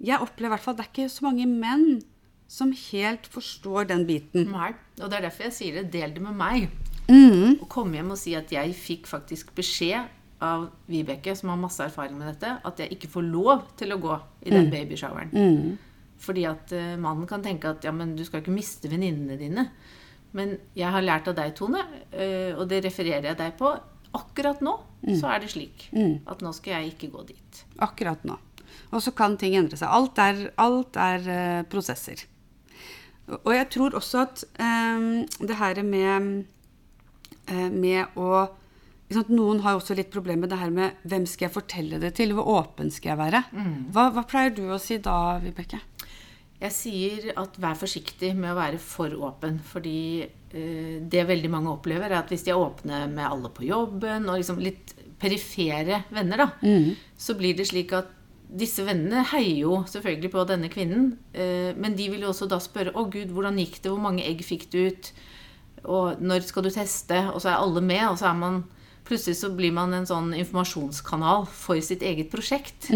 Jeg 0.00 0.20
opplever 0.22 0.52
i 0.52 0.54
hvert 0.54 0.62
fall 0.62 0.76
det 0.78 0.84
er 0.84 0.90
ikke 0.92 1.08
så 1.10 1.24
mange 1.26 1.46
menn 1.50 2.02
som 2.48 2.70
helt 2.72 3.26
forstår 3.26 3.88
den 3.90 4.04
biten. 4.06 4.44
Nei. 4.52 4.68
Og 5.02 5.08
det 5.10 5.16
er 5.18 5.24
derfor 5.26 5.48
jeg 5.48 5.52
sier 5.56 5.74
det. 5.80 5.88
Del 5.92 6.12
det 6.14 6.22
med 6.22 6.36
meg. 6.38 6.68
Mm. 7.08 7.58
Å 7.64 7.66
komme 7.68 7.98
hjem 7.98 8.12
og 8.14 8.18
si 8.20 8.34
at 8.38 8.52
jeg 8.54 8.76
fikk 8.78 9.08
faktisk 9.10 9.50
beskjed 9.58 10.06
av 10.40 10.68
Vibeke, 10.86 11.34
som 11.34 11.50
har 11.50 11.58
masse 11.58 11.82
erfaring 11.82 12.14
med 12.16 12.28
dette, 12.30 12.52
at 12.64 12.78
jeg 12.78 12.92
ikke 12.94 13.10
får 13.10 13.26
lov 13.26 13.64
til 13.76 13.90
å 13.90 13.98
gå 13.98 14.14
i 14.46 14.50
Mm. 14.52 14.54
den 14.54 14.70
babyshoweren. 14.70 15.78
Fordi 16.18 16.44
at 16.46 16.72
eh, 16.72 16.96
mannen 16.96 17.26
kan 17.26 17.42
tenke 17.42 17.68
at 17.70 17.82
ja, 17.84 17.90
men 17.90 18.14
du 18.16 18.24
skal 18.24 18.40
ikke 18.40 18.54
miste 18.54 18.88
venninnene 18.90 19.36
dine. 19.38 19.68
Men 20.36 20.58
jeg 20.76 20.90
har 20.92 21.02
lært 21.02 21.28
av 21.30 21.34
deg, 21.38 21.54
Tone, 21.56 21.80
eh, 22.12 22.52
og 22.56 22.68
det 22.68 22.82
refererer 22.84 23.30
jeg 23.30 23.38
deg 23.38 23.56
på. 23.58 23.72
Akkurat 24.18 24.60
nå 24.64 24.78
Mm. 24.98 25.14
så 25.14 25.28
er 25.30 25.38
det 25.38 25.50
slik 25.52 25.84
at 26.26 26.40
nå 26.42 26.50
skal 26.52 26.72
jeg 26.82 26.88
ikke 26.96 27.10
gå 27.12 27.20
dit. 27.28 27.64
Akkurat 27.78 28.24
nå. 28.26 28.34
Og 28.90 29.00
så 29.00 29.12
kan 29.14 29.36
ting 29.38 29.54
endre 29.54 29.76
seg. 29.78 29.86
Alt 29.88 30.18
er, 30.18 30.40
alt 30.58 30.96
er 30.96 31.18
uh, 31.28 31.62
prosesser. 31.70 32.24
Og 33.44 33.52
jeg 33.54 33.68
tror 33.70 33.94
også 33.94 34.22
at 34.24 34.42
eh, 34.58 35.24
det 35.38 35.54
her 35.60 35.82
med, 35.86 36.44
uh, 37.52 37.68
med 37.70 38.16
å 38.16 38.48
sant, 39.12 39.28
Noen 39.30 39.60
har 39.62 39.78
også 39.78 39.94
litt 39.94 40.10
problemer 40.10 40.48
med 40.48 40.50
det 40.50 40.58
her 40.58 40.70
med 40.74 40.98
hvem 41.08 41.26
skal 41.28 41.46
jeg 41.46 41.54
fortelle 41.54 42.00
det 42.02 42.14
til? 42.18 42.34
Hvor 42.34 42.48
åpen 42.58 42.90
skal 42.90 43.14
jeg 43.14 43.20
være? 43.22 43.44
Hva, 43.94 44.08
hva 44.16 44.24
pleier 44.26 44.50
du 44.56 44.64
å 44.72 44.80
si 44.82 44.98
da, 44.98 45.38
Vibeke? 45.38 45.78
Jeg 46.58 46.74
sier 46.74 47.32
at 47.38 47.58
vær 47.62 47.78
forsiktig 47.78 48.32
med 48.34 48.50
å 48.50 48.58
være 48.58 48.80
for 48.82 49.12
åpen. 49.28 49.60
Fordi 49.62 50.24
eh, 50.26 50.98
det 51.06 51.26
veldig 51.28 51.50
mange 51.52 51.70
opplever, 51.70 52.10
er 52.10 52.22
at 52.22 52.32
hvis 52.32 52.46
de 52.46 52.54
er 52.54 52.58
åpne 52.58 53.04
med 53.12 53.26
alle 53.28 53.50
på 53.54 53.66
jobben, 53.68 54.26
og 54.26 54.40
liksom 54.40 54.58
litt 54.62 54.94
perifere 55.18 56.04
venner, 56.14 56.44
da, 56.44 56.48
så 57.18 57.34
blir 57.38 57.56
det 57.58 57.66
slik 57.70 57.94
at 57.96 58.14
disse 58.48 58.80
vennene 58.86 59.26
heier 59.28 59.64
jo 59.66 59.82
selvfølgelig 59.90 60.30
på 60.32 60.44
denne 60.48 60.70
kvinnen, 60.72 61.10
eh, 61.36 61.74
men 61.76 61.96
de 61.98 62.06
vil 62.08 62.22
jo 62.24 62.30
også 62.32 62.48
da 62.48 62.56
spørre 62.62 62.94
'Å, 62.94 63.10
gud, 63.12 63.34
hvordan 63.34 63.58
gikk 63.60 63.82
det? 63.82 63.90
Hvor 63.92 64.00
mange 64.00 64.24
egg 64.24 64.40
fikk 64.46 64.70
du 64.72 64.88
ut?' 64.88 65.12
Og 65.84 66.16
'Når 66.20 66.42
skal 66.42 66.62
du 66.62 66.70
teste?' 66.70 67.30
Og 67.34 67.42
så 67.42 67.50
er 67.50 67.60
alle 67.60 67.80
med, 67.80 68.08
og 68.08 68.18
så 68.18 68.30
er 68.30 68.34
man 68.34 68.64
Plutselig 69.08 69.36
så 69.36 69.48
blir 69.56 69.72
man 69.72 69.94
en 69.94 70.04
sånn 70.04 70.34
informasjonskanal 70.36 71.46
for 71.46 71.80
sitt 71.80 72.02
eget 72.02 72.28
prosjekt. 72.30 72.90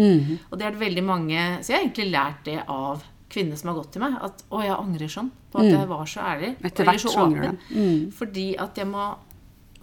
Og 0.51 0.59
det 0.59 0.67
er 0.67 0.71
det 0.75 0.79
veldig 0.79 1.03
mange 1.03 1.39
Så 1.63 1.73
jeg 1.73 1.79
har 1.79 1.85
egentlig 1.87 2.11
lært 2.11 2.45
det 2.45 2.59
av 2.69 3.01
kvinner 3.33 3.59
som 3.59 3.71
har 3.71 3.79
gått 3.81 3.93
til 3.95 4.03
meg. 4.03 4.17
At 4.21 4.43
'Å, 4.49 4.61
jeg 4.63 4.75
angrer 4.77 5.11
sånn 5.11 5.31
på 5.51 5.61
at 5.61 5.71
jeg 5.71 5.87
var 5.89 6.05
så 6.09 6.25
ærlig.' 6.33 6.55
Etter 6.69 6.85
hvert 6.87 7.01
så 7.01 7.15
åpen. 7.25 7.57
Mm. 7.71 8.11
Fordi 8.13 8.47
at 8.59 8.77
jeg 8.77 8.87
må 8.87 9.07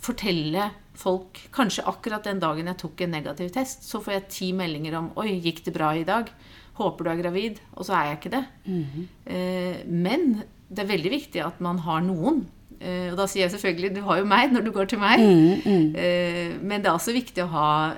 fortelle 0.01 0.71
folk 1.01 1.39
Kanskje 1.55 1.85
akkurat 1.89 2.25
den 2.25 2.41
dagen 2.41 2.67
jeg 2.67 2.77
tok 2.77 3.01
en 3.01 3.15
negativ 3.15 3.51
test, 3.55 3.85
så 3.89 4.01
får 4.03 4.13
jeg 4.13 4.29
ti 4.29 4.53
meldinger 4.53 4.99
om 4.99 5.11
'Oi, 5.17 5.41
gikk 5.41 5.65
det 5.65 5.75
bra 5.75 5.93
i 5.97 6.05
dag?' 6.05 6.31
'Håper 6.77 7.05
du 7.05 7.11
er 7.11 7.23
gravid?' 7.23 7.61
Og 7.77 7.85
så 7.87 7.95
er 7.97 8.05
jeg 8.09 8.19
ikke 8.19 8.35
det. 8.37 8.45
Eh, 9.27 9.85
men 9.87 10.43
det 10.69 10.85
er 10.85 10.97
veldig 10.97 11.11
viktig 11.11 11.45
at 11.45 11.61
man 11.61 11.79
har 11.79 12.01
noen. 12.01 12.47
Eh, 12.81 13.11
og 13.11 13.17
da 13.17 13.27
sier 13.27 13.49
jeg 13.49 13.53
selvfølgelig 13.53 13.95
'du 13.95 14.03
har 14.03 14.19
jo 14.19 14.25
meg' 14.25 14.53
når 14.53 14.65
du 14.65 14.73
går 14.73 14.89
til 14.89 14.99
meg. 14.99 15.21
Eh, 15.97 16.57
men 16.61 16.83
det 16.83 16.89
er 16.89 16.97
også 16.97 17.13
viktig 17.13 17.45
å 17.45 17.53
ha 17.53 17.95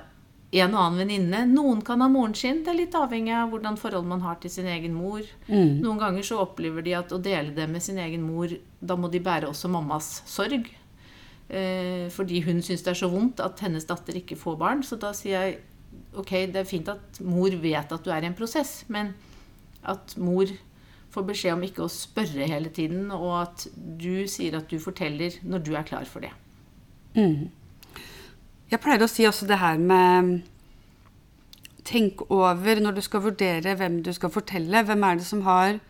en 0.61 0.75
og 0.75 0.81
annen 0.83 1.01
venninne. 1.01 1.41
Noen 1.49 1.81
kan 1.85 2.01
ha 2.03 2.09
moren 2.11 2.35
sin. 2.37 2.61
Det 2.63 2.73
er 2.73 2.77
litt 2.77 2.95
avhengig 2.97 3.33
av 3.33 3.49
hvordan 3.53 3.79
forhold 3.79 4.05
man 4.09 4.21
har 4.21 4.37
til 4.41 4.53
sin 4.53 4.69
egen 4.69 4.93
mor. 4.93 5.25
Noen 5.81 6.01
ganger 6.01 6.27
så 6.27 6.41
opplever 6.43 6.85
de 6.85 6.93
at 6.99 7.11
å 7.15 7.21
dele 7.23 7.55
det 7.55 7.67
med 7.71 7.81
sin 7.81 7.97
egen 7.97 8.21
mor, 8.25 8.53
da 8.79 8.97
må 8.99 9.09
de 9.09 9.23
bære 9.23 9.49
også 9.49 9.71
mammas 9.73 10.19
sorg. 10.29 10.69
Eh, 11.49 12.09
fordi 12.13 12.41
hun 12.45 12.61
syns 12.65 12.85
det 12.85 12.93
er 12.93 13.01
så 13.01 13.09
vondt 13.11 13.41
at 13.43 13.59
hennes 13.65 13.85
datter 13.89 14.17
ikke 14.19 14.37
får 14.39 14.59
barn. 14.61 14.83
Så 14.85 14.99
da 15.01 15.13
sier 15.17 15.39
jeg 15.39 15.57
ok, 16.13 16.35
det 16.53 16.61
er 16.61 16.69
fint 16.69 16.89
at 16.91 17.21
mor 17.25 17.53
vet 17.63 17.91
at 17.91 18.05
du 18.05 18.11
er 18.13 18.23
i 18.23 18.29
en 18.29 18.37
prosess, 18.37 18.83
men 18.93 19.13
at 19.89 20.15
mor 20.21 20.49
får 21.13 21.25
beskjed 21.27 21.55
om 21.57 21.65
ikke 21.65 21.85
å 21.85 21.91
spørre 21.91 22.47
hele 22.49 22.71
tiden, 22.73 23.11
og 23.13 23.33
at 23.43 23.67
du 23.75 24.25
sier 24.29 24.57
at 24.57 24.69
du 24.71 24.79
forteller 24.81 25.35
når 25.45 25.65
du 25.65 25.73
er 25.77 25.85
klar 25.85 26.07
for 26.09 26.25
det. 26.25 26.31
Jeg 28.71 28.81
pleier 28.81 29.03
å 29.03 29.11
si 29.11 29.25
også 29.27 29.47
det 29.49 29.59
her 29.61 29.79
med 29.81 30.41
Tenk 31.83 32.21
over 32.31 32.79
når 32.79 32.95
du 32.95 33.01
skal 33.03 33.25
vurdere 33.25 33.73
hvem 33.75 33.97
du 34.05 34.13
skal 34.15 34.31
fortelle. 34.31 34.85
Hvem 34.87 35.03
er 35.03 35.17
det 35.19 35.25
som 35.27 35.41
har 35.43 35.81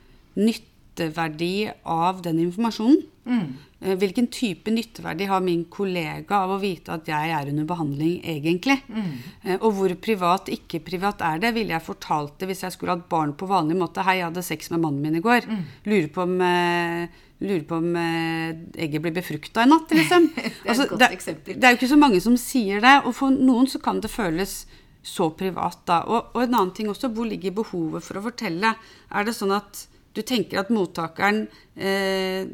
nytteverdi 0.93 1.71
av 1.83 2.21
den 2.21 2.39
informasjonen? 2.39 3.01
Mm. 3.25 3.97
Hvilken 3.99 4.27
type 4.27 4.71
nytteverdi 4.71 5.25
har 5.25 5.41
min 5.41 5.65
kollega 5.65 6.43
av 6.43 6.53
å 6.55 6.59
vite 6.59 6.93
at 6.93 7.07
jeg 7.07 7.31
er 7.31 7.49
under 7.49 7.65
behandling, 7.65 8.21
egentlig? 8.23 8.77
Mm. 8.87 9.57
Og 9.59 9.73
hvor 9.75 9.95
privat, 9.95 10.49
ikke 10.49 10.79
privat 10.83 11.21
er 11.21 11.39
det? 11.39 11.53
Ville 11.53 11.73
jeg 11.73 11.83
fortalt 11.83 12.37
det 12.39 12.47
hvis 12.47 12.63
jeg 12.63 12.75
skulle 12.75 12.95
hatt 12.95 13.09
barn 13.09 13.33
på 13.35 13.47
vanlig 13.47 13.77
måte? 13.79 14.03
Hei, 14.03 14.19
jeg 14.21 14.29
hadde 14.29 14.43
sex 14.43 14.71
med 14.71 14.83
mannen 14.83 15.01
min 15.01 15.19
i 15.19 15.23
går. 15.23 15.47
Lurer 15.85 16.09
på 16.13 16.23
om, 16.23 16.35
eh, 16.41 17.07
lurer 17.43 17.65
på 17.67 17.79
om 17.79 17.95
eh, 17.95 18.53
egget 18.85 19.03
blir 19.03 19.15
befrukta 19.15 19.63
i 19.63 19.71
natt, 19.71 19.91
liksom. 19.91 20.29
Det 20.35 20.71
er 20.71 20.77
et 20.77 20.89
godt 20.89 20.99
det, 20.99 21.11
eksempel. 21.11 21.59
det 21.59 21.67
er 21.67 21.75
jo 21.75 21.81
ikke 21.81 21.93
så 21.95 21.99
mange 21.99 22.21
som 22.23 22.37
sier 22.39 22.83
det, 22.83 22.97
og 23.03 23.15
for 23.17 23.35
noen 23.35 23.67
så 23.67 23.83
kan 23.83 23.99
det 24.03 24.11
føles 24.11 24.63
så 25.03 25.27
privat 25.35 25.81
da. 25.89 26.05
Og, 26.07 26.31
og 26.31 26.45
en 26.45 26.53
annen 26.53 26.75
ting 26.75 26.87
også, 26.91 27.11
hvor 27.11 27.27
ligger 27.27 27.51
behovet 27.55 28.05
for 28.05 28.19
å 28.19 28.23
fortelle? 28.29 28.77
Er 29.11 29.27
det 29.27 29.35
sånn 29.35 29.51
at 29.51 29.89
du 30.13 30.21
tenker 30.21 30.61
at 30.61 30.71
mottakeren, 30.73 31.47
eh, 31.75 32.45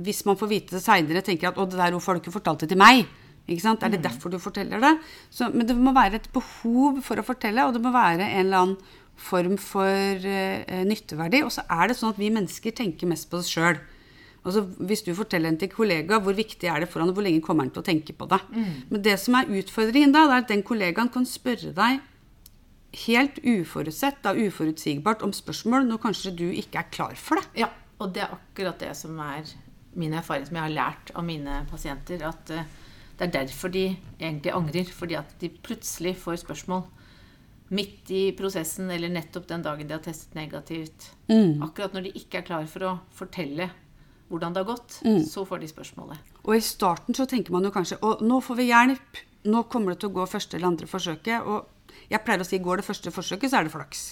hvis 0.00 0.24
man 0.24 0.38
får 0.40 0.50
vite 0.50 0.76
det 0.76 0.84
seinere, 0.84 1.22
tenker 1.22 1.50
at 1.50 1.56
'Å, 1.56 1.68
det 1.68 1.78
der, 1.78 1.92
hvorfor 1.92 2.12
har 2.12 2.20
du 2.20 2.24
ikke 2.24 2.38
fortalt 2.38 2.60
det 2.60 2.70
til 2.70 2.78
meg?' 2.78 3.06
Er 3.50 3.90
det 3.90 4.02
derfor 4.04 4.30
du 4.30 4.38
forteller 4.38 4.78
det? 4.78 4.98
Så, 5.28 5.52
men 5.52 5.66
det 5.66 5.76
må 5.76 5.92
være 5.92 6.20
et 6.20 6.32
behov 6.32 7.02
for 7.02 7.18
å 7.18 7.24
fortelle, 7.26 7.64
og 7.66 7.74
det 7.74 7.82
må 7.82 7.90
være 7.90 8.22
en 8.22 8.46
eller 8.46 8.58
annen 8.58 8.76
form 9.16 9.56
for 9.58 9.86
eh, 9.86 10.84
nytteverdi. 10.86 11.42
Og 11.42 11.50
så 11.50 11.64
er 11.68 11.88
det 11.88 11.96
sånn 11.98 12.14
at 12.14 12.20
vi 12.20 12.30
mennesker 12.30 12.70
tenker 12.70 13.10
mest 13.10 13.28
på 13.28 13.40
oss 13.40 13.50
sjøl. 13.50 13.80
Altså, 14.46 14.62
hvis 14.78 15.02
du 15.02 15.12
forteller 15.14 15.50
en 15.50 15.58
til 15.58 15.68
kollega, 15.68 16.20
hvor 16.22 16.32
viktig 16.32 16.68
er 16.70 16.80
det 16.80 16.88
for 16.88 17.00
han, 17.02 17.10
og 17.10 17.18
hvor 17.18 17.26
lenge 17.26 17.42
kommer 17.42 17.66
han 17.66 17.74
til 17.74 17.82
å 17.82 17.88
tenke 17.90 18.14
på 18.16 18.28
det? 18.30 18.38
Men 18.88 19.02
det 19.02 19.18
som 19.18 19.34
er 19.34 19.50
utfordringen 19.50 20.12
da, 20.14 20.26
det 20.28 20.36
er 20.36 20.44
at 20.46 20.48
den 20.54 20.62
kollegaen 20.62 21.10
kan 21.12 21.26
spørre 21.26 21.74
deg 21.76 22.00
helt 23.06 23.38
uforutsett 23.44 24.26
og 24.26 24.38
uforutsigbart 24.46 25.22
om 25.26 25.32
spørsmål 25.34 25.86
når 25.86 26.02
kanskje 26.02 26.34
du 26.36 26.46
ikke 26.50 26.82
er 26.82 26.92
klar 26.92 27.18
for 27.18 27.40
det. 27.40 27.64
Ja, 27.64 27.70
og 28.00 28.14
det 28.14 28.24
er 28.24 28.34
akkurat 28.34 28.80
det 28.82 28.94
som 28.98 29.18
er 29.22 29.50
min 29.98 30.14
erfaring, 30.14 30.46
som 30.46 30.58
jeg 30.58 30.66
har 30.68 30.76
lært 30.76 31.12
av 31.14 31.26
mine 31.26 31.60
pasienter. 31.70 32.22
At 32.26 32.50
eh, 32.54 32.66
det 33.18 33.28
er 33.28 33.36
derfor 33.42 33.72
de 33.74 33.84
egentlig 34.18 34.54
angrer. 34.54 34.90
Fordi 34.94 35.18
at 35.18 35.36
de 35.40 35.50
plutselig 35.50 36.16
får 36.22 36.42
spørsmål 36.44 36.86
midt 37.70 38.10
i 38.10 38.22
prosessen 38.34 38.90
eller 38.90 39.12
nettopp 39.12 39.46
den 39.50 39.62
dagen 39.62 39.86
de 39.86 39.94
har 39.94 40.02
testet 40.02 40.34
negativt. 40.34 41.12
Akkurat 41.62 41.94
når 41.94 42.08
de 42.08 42.16
ikke 42.18 42.40
er 42.40 42.46
klar 42.48 42.66
for 42.70 42.86
å 42.86 42.96
fortelle 43.14 43.70
hvordan 44.30 44.54
det 44.54 44.62
har 44.62 44.68
gått, 44.68 45.00
så 45.26 45.44
får 45.46 45.62
de 45.62 45.68
spørsmålet. 45.70 46.30
Og 46.46 46.54
i 46.56 46.62
starten 46.62 47.14
så 47.14 47.26
tenker 47.30 47.54
man 47.54 47.66
jo 47.66 47.72
kanskje 47.74 47.98
å 48.06 48.16
nå 48.22 48.38
får 48.42 48.58
vi 48.58 48.68
hjelp, 48.70 49.20
nå 49.50 49.62
kommer 49.70 49.94
det 49.94 50.02
til 50.02 50.10
å 50.10 50.16
gå 50.18 50.26
første 50.30 50.58
eller 50.58 50.70
andre 50.70 50.88
forsøket. 50.90 51.46
Og 51.46 51.79
jeg 52.08 52.24
pleier 52.24 52.42
å 52.42 52.48
si 52.48 52.60
går 52.62 52.80
det 52.80 52.86
første 52.86 53.12
forsøket, 53.14 53.50
så 53.50 53.60
er 53.60 53.68
det 53.68 53.74
flaks. 53.74 54.04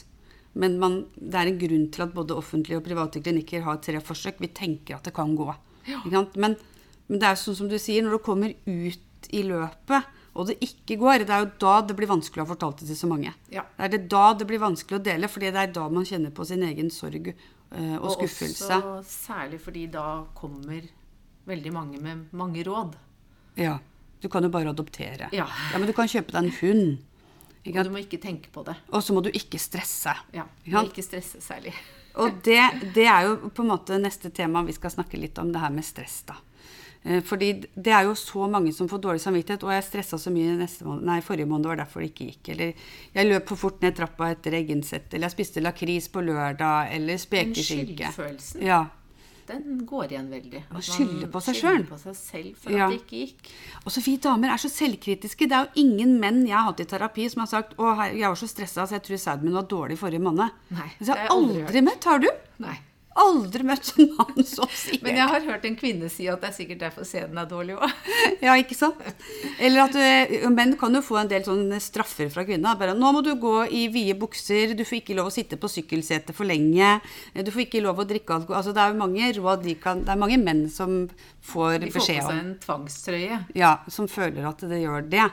Men 0.59 0.79
man, 0.83 1.01
det 1.15 1.39
er 1.39 1.51
en 1.51 1.61
grunn 1.61 1.89
til 1.95 2.05
at 2.05 2.15
både 2.15 2.37
offentlige 2.37 2.81
og 2.81 2.87
private 2.87 3.23
klinikker 3.23 3.65
har 3.67 3.81
tre 3.85 4.01
forsøk. 4.03 4.41
Vi 4.43 4.51
tenker 4.55 4.99
at 4.99 5.09
det 5.09 5.15
kan 5.17 5.35
gå. 5.39 5.49
Ikke 5.87 6.15
sant? 6.15 6.39
Men, 6.41 6.57
men 7.09 7.21
det 7.21 7.29
er 7.29 7.41
sånn 7.41 7.57
som 7.59 7.69
du 7.71 7.77
sier, 7.81 8.05
når 8.05 8.19
du 8.19 8.25
kommer 8.25 8.55
ut 8.67 9.29
i 9.35 9.43
løpet, 9.47 10.15
og 10.39 10.47
det 10.51 10.59
ikke 10.63 10.99
går, 11.01 11.25
det 11.27 11.35
er 11.35 11.43
jo 11.43 11.51
da 11.61 11.75
det 11.83 11.97
blir 11.99 12.11
vanskelig 12.11 12.43
å 12.43 12.47
ha 12.47 12.53
fortalt 12.53 12.83
det 12.83 12.93
til 12.93 12.99
så 13.01 13.09
mange. 13.11 13.33
Ja. 13.51 13.65
Det 13.75 13.89
er 13.89 13.95
det 13.97 14.03
da 14.13 14.25
det 14.39 14.47
blir 14.47 14.63
vanskelig 14.63 15.01
å 15.01 15.05
dele, 15.09 15.31
fordi 15.31 15.51
det 15.55 15.65
er 15.65 15.73
da 15.75 15.89
man 15.91 16.07
kjenner 16.07 16.35
på 16.35 16.47
sin 16.47 16.63
egen 16.67 16.93
sorg 16.95 17.33
eh, 17.33 17.97
og, 17.97 18.13
skuffelse. 18.15 18.71
Og 18.79 18.93
også 19.01 19.33
særlig 19.33 19.59
fordi 19.65 19.89
da 19.91 20.07
kommer 20.39 20.87
veldig 21.49 21.73
mange 21.75 22.01
med 22.03 22.29
mange 22.39 22.63
råd. 22.67 22.95
Ja. 23.59 23.79
Du 24.23 24.27
kan 24.31 24.43
jo 24.43 24.51
bare 24.51 24.71
adoptere. 24.75 25.29
Ja. 25.35 25.47
men 25.75 25.87
du 25.87 25.95
kan 25.95 26.11
kjøpe 26.11 26.35
deg 26.35 26.45
en 26.45 26.57
hund. 26.61 26.87
Og 27.77 27.85
du 27.85 27.91
må 27.91 28.01
ikke 28.03 28.21
tenke 28.23 28.49
på 28.55 28.65
det. 28.65 28.75
Og 28.93 29.03
så 29.05 29.13
må 29.13 29.21
du 29.23 29.31
ikke 29.31 29.59
stresse. 29.61 30.15
Ja, 30.33 30.45
Ikke 30.65 30.73
sant? 30.79 30.89
ikke 30.93 31.03
stresse 31.07 31.41
særlig. 31.45 31.75
Og 32.23 32.41
det, 32.43 32.59
det 32.97 33.05
er 33.07 33.29
jo 33.29 33.51
på 33.55 33.63
en 33.63 33.69
måte 33.71 33.99
neste 34.03 34.31
tema 34.35 34.63
vi 34.67 34.73
skal 34.75 34.91
snakke 34.91 35.19
litt 35.21 35.39
om, 35.39 35.53
det 35.55 35.61
her 35.63 35.71
med 35.71 35.85
stress. 35.87 36.23
da. 36.27 36.35
Eh, 37.05 37.21
Fordi 37.23 37.53
det 37.77 37.93
er 37.95 38.09
jo 38.09 38.15
så 38.19 38.49
mange 38.51 38.73
som 38.75 38.89
får 38.91 38.99
dårlig 39.05 39.21
samvittighet. 39.23 39.63
Og 39.63 39.71
jeg 39.77 39.85
stressa 39.87 40.19
så 40.19 40.33
mye 40.35 40.57
måned, 40.59 41.05
nei, 41.07 41.21
forrige 41.23 41.47
måned, 41.47 41.63
det 41.69 41.73
var 41.75 41.81
derfor 41.85 42.03
det 42.03 42.11
ikke 42.11 42.27
gikk. 42.33 42.49
Eller 42.57 42.73
jeg 43.15 43.29
løp 43.31 43.47
for 43.53 43.57
fort 43.69 43.83
ned 43.85 43.95
trappa 43.95 44.33
etter 44.35 44.57
eggenset. 44.59 45.07
Eller 45.15 45.29
jeg 45.29 45.37
spiste 45.37 45.63
lakris 45.63 46.09
på 46.11 46.25
lørdag. 46.27 46.91
Eller 46.97 47.17
spekeskinke. 47.23 48.11
skyldfølelsen, 48.11 48.63
Ja. 48.67 48.87
Den 49.49 49.79
går 49.89 50.13
igjen 50.13 50.29
veldig. 50.31 50.63
At 50.69 50.73
man 50.77 50.83
skylder 50.87 51.31
på 51.33 51.41
seg 51.43 51.55
sjøl. 51.59 51.77
selv. 51.79 51.89
på 51.91 51.99
seg 52.03 52.17
selv 52.17 52.57
for 52.63 52.71
Ja. 52.77 52.87
at 52.87 52.93
det 52.95 53.01
ikke 53.03 53.21
gikk. 53.27 53.51
Og 53.85 53.93
så 53.93 54.03
vi 54.05 54.17
damer 54.17 54.53
er 54.55 54.57
så 54.63 54.69
selvkritiske. 54.71 55.49
Det 55.49 55.53
er 55.59 55.67
jo 55.67 55.83
ingen 55.85 56.19
menn 56.21 56.47
jeg 56.47 56.55
har 56.57 56.69
hatt 56.71 56.81
i 56.81 56.85
terapi 56.85 57.29
som 57.31 57.41
har 57.45 57.51
sagt 57.53 57.77
å, 57.77 57.95
jeg 58.13 58.29
var 58.29 58.37
så 58.37 58.49
stressa 58.49 58.87
så 58.87 58.99
jeg 58.99 59.03
tror 59.09 59.17
sæden 59.25 59.45
min 59.45 59.55
var 59.55 59.67
dårlig 59.71 59.99
forrige 59.99 60.21
måned. 60.23 60.51
Nei, 60.71 60.89
Så 61.01 61.07
jeg 61.07 61.07
det 61.07 61.09
har 61.09 61.17
har 61.17 61.25
jeg 61.25 61.31
aldri 61.39 61.63
aldri 61.67 61.83
møtt, 61.91 62.05
har 62.05 62.19
du? 62.19 62.29
Nei. 62.59 62.79
Aldri 63.19 63.65
møtt 63.67 63.89
en 63.99 64.13
mann 64.15 64.45
som 64.47 64.69
sier 64.71 65.01
Men 65.03 65.17
jeg 65.19 65.27
har 65.33 65.43
hørt 65.49 65.65
en 65.67 65.77
kvinne 65.79 66.07
si 66.13 66.29
at 66.31 66.39
det 66.43 66.51
er 66.53 66.55
sikkert 66.55 66.83
derfor 66.85 67.07
sæden 67.09 67.39
er 67.41 67.49
dårlig 67.51 67.75
òg. 67.75 67.91
Ja, 68.45 68.55
ikke 68.61 68.77
sant? 68.79 69.01
Eller 69.59 69.89
at 69.89 69.97
eh, 69.99 70.45
menn 70.55 70.77
kan 70.79 70.95
jo 70.95 71.01
få 71.03 71.17
en 71.19 71.31
del 71.31 71.43
sånne 71.47 71.81
straffer 71.83 72.31
fra 72.31 72.45
kvinner. 72.47 72.79
Bare 72.79 72.95
'Nå 72.95 73.11
må 73.17 73.23
du 73.27 73.33
gå 73.41 73.55
i 73.75 73.89
vide 73.91 74.15
bukser, 74.21 74.77
du 74.79 74.85
får 74.87 75.01
ikke 75.01 75.17
lov 75.19 75.33
å 75.33 75.35
sitte 75.35 75.59
på 75.59 75.71
sykkelsetet 75.73 76.31
for 76.37 76.47
lenge', 76.47 77.01
eh, 77.35 77.43
'Du 77.43 77.51
får 77.51 77.67
ikke 77.67 77.83
lov 77.83 77.99
å 77.99 78.07
drikke 78.07 78.39
alkohol' 78.39 78.61
Altså 78.63 78.73
det 78.77 78.83
er 78.85 78.93
jo 78.95 79.03
mange 79.03 79.33
råd 79.41 79.63
de 79.67 79.75
kan 79.75 80.05
Det 80.05 80.15
er 80.15 80.23
mange 80.23 80.39
menn 80.39 80.69
som 80.71 81.09
får 81.43 81.79
beskjed 81.83 81.83
om 81.83 81.89
De 81.89 81.91
får 81.91 82.01
på 82.01 82.07
seg 82.07 82.39
en 82.39 82.55
tvangstrøye. 82.63 83.45
Ja, 83.59 83.79
som 83.89 84.07
føler 84.07 84.47
at 84.49 84.59
det 84.63 84.83
gjør 84.85 85.09
det. 85.11 85.31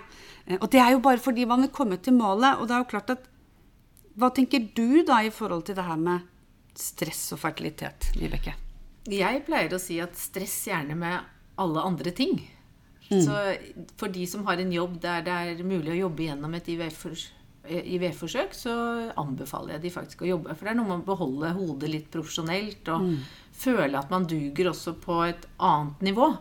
Eh, 0.48 0.58
Og 0.62 0.70
det 0.72 0.80
er 0.82 0.92
jo 0.92 1.00
bare 1.00 1.18
fordi 1.22 1.46
man 1.46 1.64
er 1.64 1.68
kommet 1.74 2.02
til 2.04 2.14
målet. 2.18 2.58
Og 2.60 2.68
det 2.68 2.74
er 2.76 2.84
jo 2.84 2.92
klart 2.98 3.10
at 3.10 3.28
Hva 4.18 4.30
tenker 4.32 4.64
du 4.74 5.04
da 5.04 5.20
i 5.22 5.30
forhold 5.30 5.66
til 5.66 5.76
det 5.76 5.84
her 5.84 5.98
med 6.00 6.22
stress 6.80 7.34
og 7.36 7.42
fertilitet, 7.42 8.12
Vibeke? 8.20 8.56
Jeg 9.12 9.44
pleier 9.46 9.74
å 9.76 9.82
si 9.82 10.00
at 10.02 10.18
stress 10.18 10.68
gjerne 10.72 10.96
med 10.98 11.16
alle 11.62 11.84
andre 11.86 12.12
ting. 12.16 12.40
Mm. 13.06 13.22
Så 13.22 13.38
for 14.00 14.10
de 14.10 14.26
som 14.28 14.46
har 14.48 14.58
en 14.58 14.72
jobb 14.74 14.98
der 15.04 15.22
det 15.26 15.34
er 15.34 15.64
mulig 15.68 15.92
å 15.94 16.02
jobbe 16.08 16.26
gjennom 16.26 16.56
et 16.58 16.70
IVF-forsøk, 16.74 18.56
så 18.58 18.74
anbefaler 19.22 19.76
jeg 19.76 19.84
de 19.84 19.92
faktisk 19.94 20.24
å 20.26 20.32
jobbe. 20.32 20.56
For 20.56 20.66
det 20.66 20.74
er 20.74 20.80
noe 20.80 20.90
med 20.90 21.04
å 21.04 21.10
beholde 21.12 21.54
hodet 21.54 21.92
litt 21.92 22.10
profesjonelt 22.14 22.90
og 22.96 23.14
føle 23.56 24.02
at 24.02 24.10
man 24.12 24.26
duger 24.30 24.72
også 24.74 24.98
på 25.06 25.22
et 25.28 25.46
annet 25.62 26.02
nivå. 26.10 26.32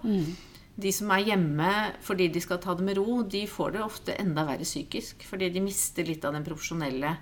De 0.75 0.91
som 0.91 1.13
er 1.15 1.29
hjemme 1.29 1.71
fordi 2.03 2.33
de 2.33 2.41
skal 2.43 2.59
ta 2.65 2.73
det 2.75 2.83
med 2.89 2.97
ro, 2.99 3.21
de 3.23 3.45
får 3.47 3.77
det 3.77 3.85
ofte 3.85 4.17
enda 4.19 4.43
verre 4.49 4.65
psykisk. 4.67 5.23
Fordi 5.29 5.53
de 5.53 5.61
mister 5.63 6.09
litt 6.09 6.25
av 6.25 6.33
den 6.35 6.49
profesjonelle 6.49 7.13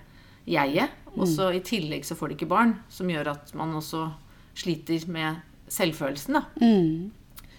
jeget. 0.47 0.89
Og 1.15 1.27
så 1.27 1.51
i 1.53 1.59
tillegg 1.61 2.05
så 2.05 2.15
får 2.15 2.27
de 2.27 2.33
ikke 2.39 2.49
barn, 2.49 2.79
som 2.89 3.07
gjør 3.09 3.31
at 3.35 3.53
man 3.55 3.73
også 3.77 4.11
sliter 4.55 5.07
med 5.07 5.35
selvfølelsen. 5.69 6.33
da. 6.33 6.41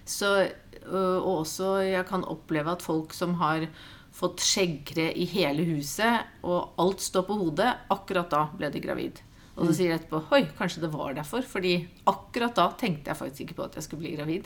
Så, 0.04 0.48
øh, 0.86 1.18
og 1.22 1.38
også 1.44 1.76
jeg 1.82 2.06
kan 2.06 2.24
oppleve 2.24 2.70
at 2.72 2.82
folk 2.82 3.12
som 3.14 3.34
har 3.34 3.66
fått 4.14 4.40
skjeggkre 4.40 5.12
i 5.16 5.24
hele 5.24 5.64
huset, 5.64 6.20
og 6.42 6.74
alt 6.78 7.00
står 7.00 7.22
på 7.26 7.34
hodet, 7.38 7.72
akkurat 7.90 8.30
da 8.30 8.48
ble 8.56 8.70
de 8.70 8.80
gravid. 8.80 9.22
Og 9.56 9.66
så 9.68 9.74
sier 9.74 9.90
jeg 9.92 10.00
etterpå 10.00 10.20
Oi, 10.34 10.42
kanskje 10.58 10.82
det 10.82 10.92
var 10.92 11.14
derfor. 11.14 11.42
Fordi 11.42 11.88
akkurat 12.10 12.54
da 12.56 12.68
tenkte 12.78 13.10
jeg 13.10 13.16
faktisk 13.16 13.40
ikke 13.40 13.54
på 13.54 13.62
at 13.68 13.74
jeg 13.76 13.82
skulle 13.84 14.02
bli 14.02 14.16
gravid. 14.16 14.42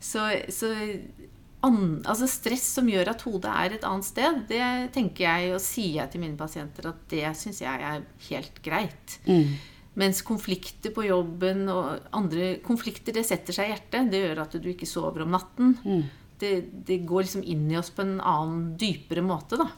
Så, 0.00 0.24
så 0.48 0.70
an, 1.64 1.78
altså 2.04 2.28
stress 2.30 2.66
som 2.76 2.88
gjør 2.90 3.10
at 3.14 3.22
hodet 3.26 3.50
er 3.50 3.76
et 3.76 3.86
annet 3.88 4.06
sted, 4.06 4.42
det 4.50 4.64
tenker 4.94 5.24
jeg 5.26 5.54
og 5.56 5.62
sier 5.64 6.02
jeg 6.02 6.12
til 6.12 6.22
mine 6.24 6.36
pasienter 6.38 6.90
at 6.90 7.04
det 7.10 7.24
syns 7.40 7.62
jeg 7.64 7.86
er 7.92 8.04
helt 8.30 8.60
greit. 8.64 9.16
Mens 9.94 10.24
konflikter 10.26 10.90
på 10.90 11.04
jobben 11.06 11.68
og 11.70 12.08
andre 12.18 12.56
konflikter, 12.66 13.14
det 13.14 13.22
setter 13.28 13.54
seg 13.54 13.68
i 13.68 13.72
hjertet. 13.76 14.08
Det 14.10 14.20
gjør 14.24 14.40
at 14.42 14.56
du 14.58 14.68
ikke 14.72 14.88
sover 14.90 15.22
om 15.22 15.30
natten. 15.36 15.76
Det, 16.42 16.50
det 16.88 16.96
går 17.06 17.22
liksom 17.28 17.44
inn 17.46 17.68
i 17.70 17.76
oss 17.78 17.92
på 17.94 18.02
en 18.02 18.16
annen, 18.18 18.72
dypere 18.80 19.22
måte, 19.22 19.54
da. 19.60 19.68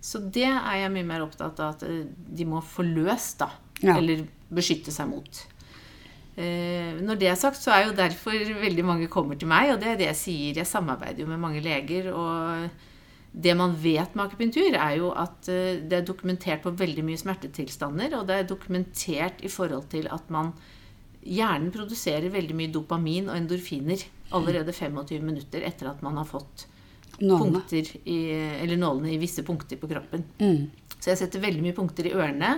Så 0.00 0.22
det 0.32 0.46
er 0.48 0.78
jeg 0.80 0.94
mye 0.94 1.08
mer 1.10 1.26
opptatt 1.26 1.60
av 1.60 1.74
at 1.76 1.84
eh, 1.84 2.06
de 2.08 2.46
må 2.48 2.62
få 2.64 2.86
løst, 2.88 3.42
da. 3.44 3.50
Ja. 3.84 3.98
Eller 4.00 4.24
beskytte 4.48 4.92
seg 4.96 5.12
mot. 5.12 5.42
Eh, 6.40 7.00
når 7.04 7.18
det 7.20 7.28
er 7.28 7.38
sagt, 7.38 7.60
så 7.60 7.74
er 7.74 7.88
jo 7.88 7.96
derfor 7.96 8.36
veldig 8.62 8.84
mange 8.86 9.10
kommer 9.12 9.38
til 9.38 9.50
meg, 9.50 9.74
og 9.74 9.82
det 9.82 9.92
er 9.92 10.00
det 10.00 10.08
jeg 10.10 10.20
sier. 10.20 10.60
Jeg 10.62 10.70
samarbeider 10.70 11.24
jo 11.24 11.28
med 11.30 11.42
mange 11.42 11.62
leger, 11.64 12.10
og 12.14 12.68
det 13.30 13.54
man 13.58 13.76
vet 13.78 14.16
med 14.16 14.26
akupunktur, 14.26 14.72
er 14.72 14.96
jo 14.98 15.12
at 15.12 15.50
eh, 15.52 15.78
det 15.84 16.00
er 16.00 16.08
dokumentert 16.08 16.64
på 16.64 16.74
veldig 16.80 17.04
mye 17.06 17.20
smertetilstander, 17.20 18.16
og 18.18 18.26
det 18.30 18.38
er 18.38 18.50
dokumentert 18.50 19.44
i 19.44 19.52
forhold 19.52 19.90
til 19.92 20.10
at 20.10 20.30
man 20.32 20.54
Hjernen 21.20 21.68
produserer 21.68 22.32
veldig 22.32 22.54
mye 22.56 22.70
dopamin 22.72 23.26
og 23.28 23.34
endorfiner 23.36 24.00
allerede 24.32 24.72
25 24.72 25.20
minutter 25.20 25.66
etter 25.68 25.90
at 25.90 25.98
man 26.00 26.16
har 26.16 26.24
fått 26.24 26.64
Nålene. 27.20 27.60
i, 28.08 28.16
eller 28.62 28.80
nålene 28.80 29.10
i 29.12 29.18
visse 29.20 29.44
punkter 29.44 29.76
på 29.76 29.90
kroppen. 29.90 30.24
Mm. 30.40 30.70
Så 30.96 31.10
jeg 31.10 31.20
setter 31.20 31.42
veldig 31.42 31.66
mye 31.66 31.76
punkter 31.76 32.08
i 32.08 32.14
ørene 32.16 32.54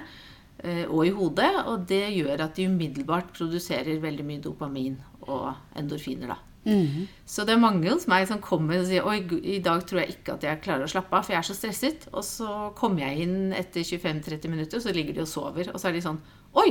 og 0.62 1.00
i 1.06 1.10
hodet, 1.10 1.50
og 1.66 1.88
det 1.90 2.04
gjør 2.14 2.44
at 2.44 2.54
de 2.54 2.68
umiddelbart 2.70 3.32
produserer 3.34 3.98
veldig 4.02 4.26
mye 4.28 4.42
dopamin 4.44 4.96
og 5.26 5.52
endorfiner. 5.78 6.30
da. 6.30 6.36
Mm. 6.64 7.08
Så 7.26 7.42
det 7.42 7.56
er 7.56 7.62
mange 7.62 7.90
hos 7.90 8.06
meg 8.10 8.28
som 8.30 8.38
kommer 8.42 8.78
og 8.78 8.86
sier 8.86 9.02
Oi, 9.08 9.16
i 9.50 9.58
dag 9.64 9.82
tror 9.82 10.04
jeg 10.04 10.14
ikke 10.14 10.36
at 10.36 10.44
jeg 10.46 10.60
klarer 10.62 10.86
å 10.86 10.92
slappe 10.92 11.16
av, 11.18 11.26
for 11.26 11.34
jeg 11.34 11.40
er 11.40 11.48
så 11.48 11.56
stresset. 11.58 12.06
Og 12.12 12.22
så 12.26 12.70
kommer 12.78 13.06
jeg 13.06 13.26
inn 13.26 13.52
etter 13.56 13.82
25-30 13.82 14.52
minutter, 14.52 14.78
og 14.78 14.86
så 14.86 14.94
ligger 14.94 15.18
de 15.18 15.24
og 15.24 15.30
sover. 15.30 15.72
Og 15.72 15.82
så 15.82 15.90
er 15.90 15.98
de 15.98 16.04
sånn 16.04 16.22
Oi! 16.62 16.70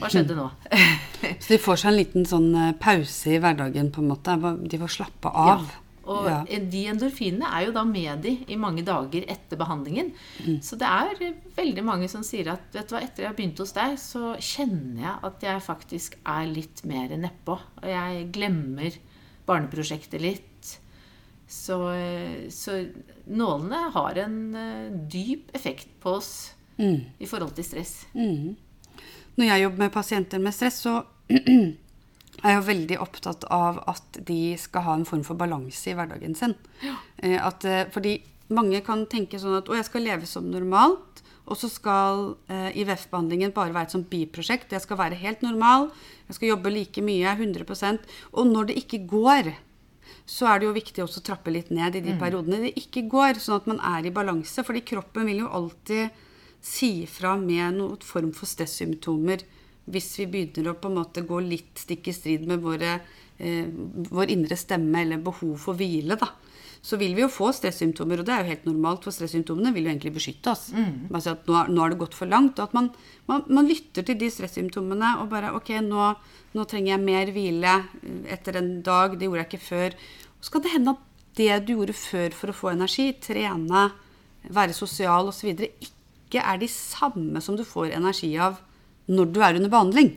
Hva 0.00 0.08
skjedde 0.08 0.34
nå? 0.38 0.46
Så 1.42 1.52
de 1.52 1.58
får 1.60 1.82
seg 1.82 1.90
en 1.90 1.98
liten 1.98 2.24
sånn 2.26 2.48
eh, 2.56 2.70
pause 2.80 3.34
i 3.34 3.36
hverdagen, 3.42 3.90
på 3.92 4.00
en 4.00 4.08
måte. 4.08 4.34
De 4.40 4.78
får 4.80 4.92
slappe 4.94 5.28
av. 5.28 5.66
Og 6.04 6.26
Ja. 6.26 6.44
de 6.44 6.84
endorfinene 6.90 7.46
er 7.46 7.66
jo 7.66 7.72
da 7.72 7.84
med 7.84 8.22
de 8.22 8.32
i 8.48 8.56
mange 8.56 8.82
dager 8.84 9.22
etter 9.30 9.56
behandlingen. 9.56 10.12
Mm. 10.44 10.60
Så 10.62 10.76
det 10.78 10.88
er 10.88 11.34
veldig 11.56 11.84
mange 11.84 12.08
som 12.08 12.22
sier 12.22 12.48
at 12.52 12.60
vet 12.72 12.88
du 12.88 12.94
hva, 12.96 13.02
etter 13.02 13.22
jeg 13.22 13.28
har 13.30 13.36
begynt 13.36 13.58
hos 13.58 13.72
deg, 13.72 13.98
så 13.98 14.34
kjenner 14.40 15.00
jeg 15.02 15.18
at 15.22 15.40
jeg 15.42 15.62
faktisk 15.62 16.16
er 16.26 16.46
litt 16.46 16.84
mer 16.84 17.08
nedpå. 17.08 17.58
Og 17.82 17.84
jeg 17.86 18.32
glemmer 18.32 18.92
barneprosjektet 19.46 20.20
litt. 20.20 20.48
Så, 21.52 21.76
så 22.48 22.78
nålene 23.28 23.90
har 23.92 24.18
en 24.24 24.54
eh, 24.56 24.90
dyp 25.12 25.50
effekt 25.54 25.88
på 26.00 26.16
oss 26.18 26.54
Mm. 26.78 27.02
i 27.20 27.26
forhold 27.28 27.52
til 27.54 27.64
stress. 27.64 28.06
Når 28.14 29.44
jeg 29.44 29.62
jobber 29.62 29.78
med 29.78 29.92
pasienter 29.92 30.38
med 30.40 30.54
stress, 30.56 30.80
så 30.82 31.04
er 32.42 32.56
jo 32.56 32.66
veldig 32.66 32.98
opptatt 33.02 33.46
av 33.54 33.80
at 33.90 34.18
de 34.26 34.54
skal 34.58 34.86
ha 34.86 34.98
en 34.98 35.06
form 35.08 35.22
for 35.26 35.38
balanse 35.38 35.90
i 35.90 35.96
hverdagen 35.98 36.34
sin. 36.38 36.56
Ja. 36.82 36.96
At, 37.46 37.64
eh, 37.64 37.86
fordi 37.94 38.18
mange 38.52 38.82
kan 38.84 39.06
tenke 39.10 39.40
sånn 39.40 39.60
at 39.60 39.70
å, 39.70 39.76
jeg 39.78 39.88
skal 39.88 40.06
leve 40.06 40.28
som 40.28 40.50
normalt, 40.50 41.22
og 41.42 41.58
så 41.58 41.68
skal 41.70 42.36
eh, 42.52 42.70
IVF-behandlingen 42.82 43.54
bare 43.54 43.74
være 43.74 43.90
et 43.90 43.96
sånt 43.96 44.10
biprosjekt. 44.10 44.74
Jeg 44.74 44.84
skal 44.84 45.00
være 45.00 45.18
helt 45.18 45.42
normal, 45.42 45.90
jeg 46.28 46.38
skal 46.38 46.52
jobbe 46.52 46.72
like 46.72 47.02
mye, 47.04 47.34
100% 47.34 48.06
Og 48.32 48.48
når 48.48 48.70
det 48.70 48.78
ikke 48.84 49.02
går, 49.10 49.52
så 50.28 50.48
er 50.48 50.60
det 50.60 50.68
jo 50.68 50.76
viktig 50.76 51.02
også 51.02 51.20
å 51.20 51.26
trappe 51.26 51.52
litt 51.52 51.72
ned 51.74 51.96
i 51.98 52.04
de 52.04 52.14
periodene 52.20 52.60
det 52.62 52.76
ikke 52.78 53.04
går, 53.10 53.40
sånn 53.42 53.58
at 53.58 53.66
man 53.70 53.80
er 53.82 54.06
i 54.06 54.14
balanse. 54.14 54.62
Fordi 54.64 54.84
kroppen 54.86 55.26
vil 55.28 55.42
jo 55.42 55.50
alltid 55.50 56.14
si 56.62 57.08
fra 57.10 57.34
med 57.40 57.80
noen 57.80 58.06
form 58.06 58.30
for 58.36 58.46
stressymptomer 58.46 59.42
hvis 59.90 60.12
vi 60.20 60.28
begynner 60.30 60.72
å 60.72 60.78
på 60.78 60.90
en 60.90 61.00
måte 61.00 61.24
gå 61.26 61.40
litt 61.42 61.82
stikk 61.82 62.08
i 62.10 62.14
strid 62.14 62.46
med 62.46 62.62
våre, 62.62 63.00
eh, 63.38 63.66
vår 63.66 64.30
indre 64.30 64.56
stemme 64.56 65.02
eller 65.02 65.18
behov 65.18 65.58
for 65.58 65.74
hvile. 65.74 66.18
da. 66.18 66.28
Så 66.82 66.98
vil 66.98 67.14
vi 67.14 67.22
jo 67.22 67.28
få 67.30 67.52
stressymptomer, 67.54 68.18
og 68.18 68.26
det 68.26 68.34
er 68.34 68.42
jo 68.42 68.50
helt 68.50 68.64
normalt, 68.66 69.04
for 69.04 69.14
stressymptomene 69.14 69.72
vil 69.72 69.84
jo 69.84 69.90
egentlig 69.92 70.14
beskytte 70.14 70.50
oss. 70.50 70.72
Altså 71.14 71.36
at 71.36 71.46
nå, 71.46 71.68
nå 71.70 71.80
har 71.80 71.90
det 71.90 71.98
gått 71.98 72.14
for 72.14 72.26
langt. 72.26 72.58
Og 72.58 72.64
at 72.64 72.74
man, 72.74 72.90
man, 73.28 73.44
man 73.46 73.68
lytter 73.68 74.02
til 74.02 74.18
de 74.18 74.30
stressymptomene 74.30 75.20
og 75.22 75.30
bare 75.30 75.54
Ok, 75.54 75.70
nå, 75.78 76.08
nå 76.54 76.64
trenger 76.66 76.96
jeg 76.96 77.04
mer 77.06 77.30
hvile 77.30 77.76
eh, 78.02 78.34
etter 78.34 78.58
en 78.58 78.82
dag. 78.82 79.14
Det 79.14 79.30
gjorde 79.30 79.44
jeg 79.44 79.50
ikke 79.52 79.68
før. 79.68 79.96
Og 80.38 80.42
så 80.42 80.50
kan 80.50 80.62
det 80.62 80.74
hende 80.74 80.96
at 80.96 81.08
det 81.38 81.66
du 81.66 81.76
gjorde 81.76 81.94
før 81.96 82.34
for 82.34 82.50
å 82.50 82.56
få 82.56 82.72
energi, 82.74 83.12
trene, 83.22 83.86
være 84.50 84.74
sosial 84.74 85.30
osv., 85.30 85.54
ikke 85.54 86.42
er 86.42 86.58
de 86.58 86.68
samme 86.68 87.40
som 87.44 87.56
du 87.56 87.62
får 87.64 87.94
energi 87.94 88.34
av 88.40 88.58
når 89.10 89.32
du 89.32 89.40
er 89.42 89.58
under 89.58 89.72
behandling. 89.72 90.12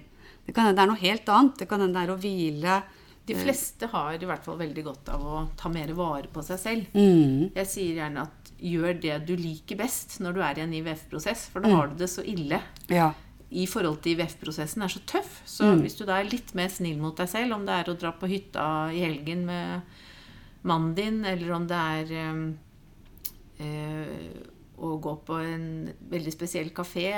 Det 0.45 0.54
kan 0.54 0.67
hende 0.67 0.78
det 0.78 0.86
er 0.86 0.91
noe 0.91 1.02
helt 1.02 1.32
annet. 1.34 1.58
Det 1.60 1.67
kan 1.69 1.82
hende 1.82 1.98
det 1.98 2.06
er 2.06 2.13
å 2.13 2.19
hvile. 2.21 2.78
De 3.26 3.34
fleste 3.34 3.88
har 3.89 4.21
i 4.21 4.28
hvert 4.30 4.45
fall 4.45 4.60
veldig 4.60 4.84
godt 4.86 5.10
av 5.15 5.24
å 5.26 5.38
ta 5.58 5.69
mer 5.74 5.89
vare 5.98 6.30
på 6.32 6.43
seg 6.45 6.60
selv. 6.62 6.91
Mm. 6.93 7.56
Jeg 7.56 7.69
sier 7.71 8.02
gjerne 8.04 8.26
at 8.28 8.52
gjør 8.62 9.00
det 9.02 9.15
du 9.26 9.34
liker 9.39 9.80
best 9.80 10.19
når 10.21 10.36
du 10.36 10.41
er 10.45 10.60
i 10.60 10.65
en 10.65 10.76
IVF-prosess, 10.78 11.48
for 11.50 11.65
da 11.65 11.71
har 11.74 11.89
du 11.89 11.98
det 12.04 12.10
så 12.12 12.21
ille. 12.21 12.62
Ja. 12.93 13.10
I 13.50 13.65
forhold 13.69 14.04
til 14.04 14.13
IVF-prosessen 14.13 14.86
er 14.86 14.93
så 14.93 15.02
tøff. 15.10 15.39
Så 15.50 15.71
hvis 15.82 15.98
du 15.98 16.06
da 16.06 16.19
er 16.19 16.30
litt 16.30 16.54
mer 16.58 16.69
snill 16.69 17.02
mot 17.02 17.17
deg 17.17 17.32
selv, 17.32 17.58
om 17.58 17.65
det 17.65 17.80
er 17.80 17.89
å 17.89 17.98
dra 17.98 18.13
på 18.13 18.30
hytta 18.30 18.67
i 18.93 19.02
helgen 19.02 19.45
med 19.50 19.98
mannen 20.65 20.93
din, 20.98 21.19
eller 21.26 21.58
om 21.58 21.65
det 21.69 21.82
er 21.98 22.13
øh, 22.21 22.45
øh, 23.65 24.39
å 24.86 24.95
gå 25.02 25.17
på 25.26 25.41
en 25.41 25.67
veldig 26.13 26.34
spesiell 26.34 26.69
kafé 26.76 27.10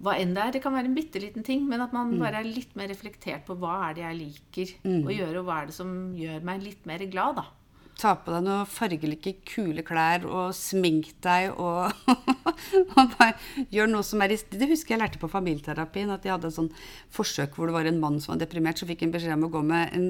hva 0.00 0.16
enn 0.16 0.34
det 0.36 0.42
er. 0.42 0.56
Det 0.56 0.62
kan 0.64 0.74
være 0.74 0.90
en 0.90 0.96
bitte 0.96 1.22
liten 1.22 1.46
ting, 1.46 1.64
men 1.68 1.84
at 1.84 1.94
man 1.96 2.16
bare 2.20 2.40
er 2.40 2.48
litt 2.48 2.74
mer 2.78 2.90
reflektert 2.92 3.46
på 3.46 3.56
hva 3.60 3.76
er 3.88 3.96
det 3.96 4.04
jeg 4.06 4.20
liker 4.20 4.76
å 4.88 5.14
gjøre, 5.14 5.40
og 5.40 5.48
hva 5.48 5.62
er 5.62 5.70
det 5.70 5.76
som 5.76 5.96
gjør 6.16 6.44
meg 6.46 6.62
litt 6.64 6.86
mer 6.88 7.04
glad, 7.12 7.40
da. 7.42 7.48
Ta 8.00 8.14
på 8.16 8.32
deg 8.32 8.46
noen 8.46 8.68
fargelike, 8.70 9.34
kule 9.44 9.82
klær 9.84 10.22
og 10.24 10.54
smink 10.56 11.10
deg 11.20 11.50
og, 11.52 11.92
og 12.96 13.10
bare 13.18 13.34
gjør 13.68 13.90
noe 13.92 14.06
som 14.06 14.22
er 14.24 14.32
i 14.32 14.38
Det 14.40 14.70
husker 14.70 14.94
jeg 14.94 15.02
lærte 15.02 15.20
på 15.20 15.28
familieterapien, 15.28 16.08
at 16.08 16.24
de 16.24 16.32
hadde 16.32 16.48
et 16.48 16.56
sånn 16.56 16.70
forsøk 17.12 17.58
hvor 17.58 17.68
det 17.68 17.76
var 17.76 17.90
en 17.90 18.00
mann 18.00 18.16
som 18.22 18.32
var 18.32 18.40
deprimert, 18.46 18.80
så 18.80 18.88
fikk 18.88 19.04
han 19.04 19.12
beskjed 19.12 19.36
om 19.36 19.50
å 19.50 19.52
gå 19.52 19.62
med 19.68 19.92
en 19.98 20.08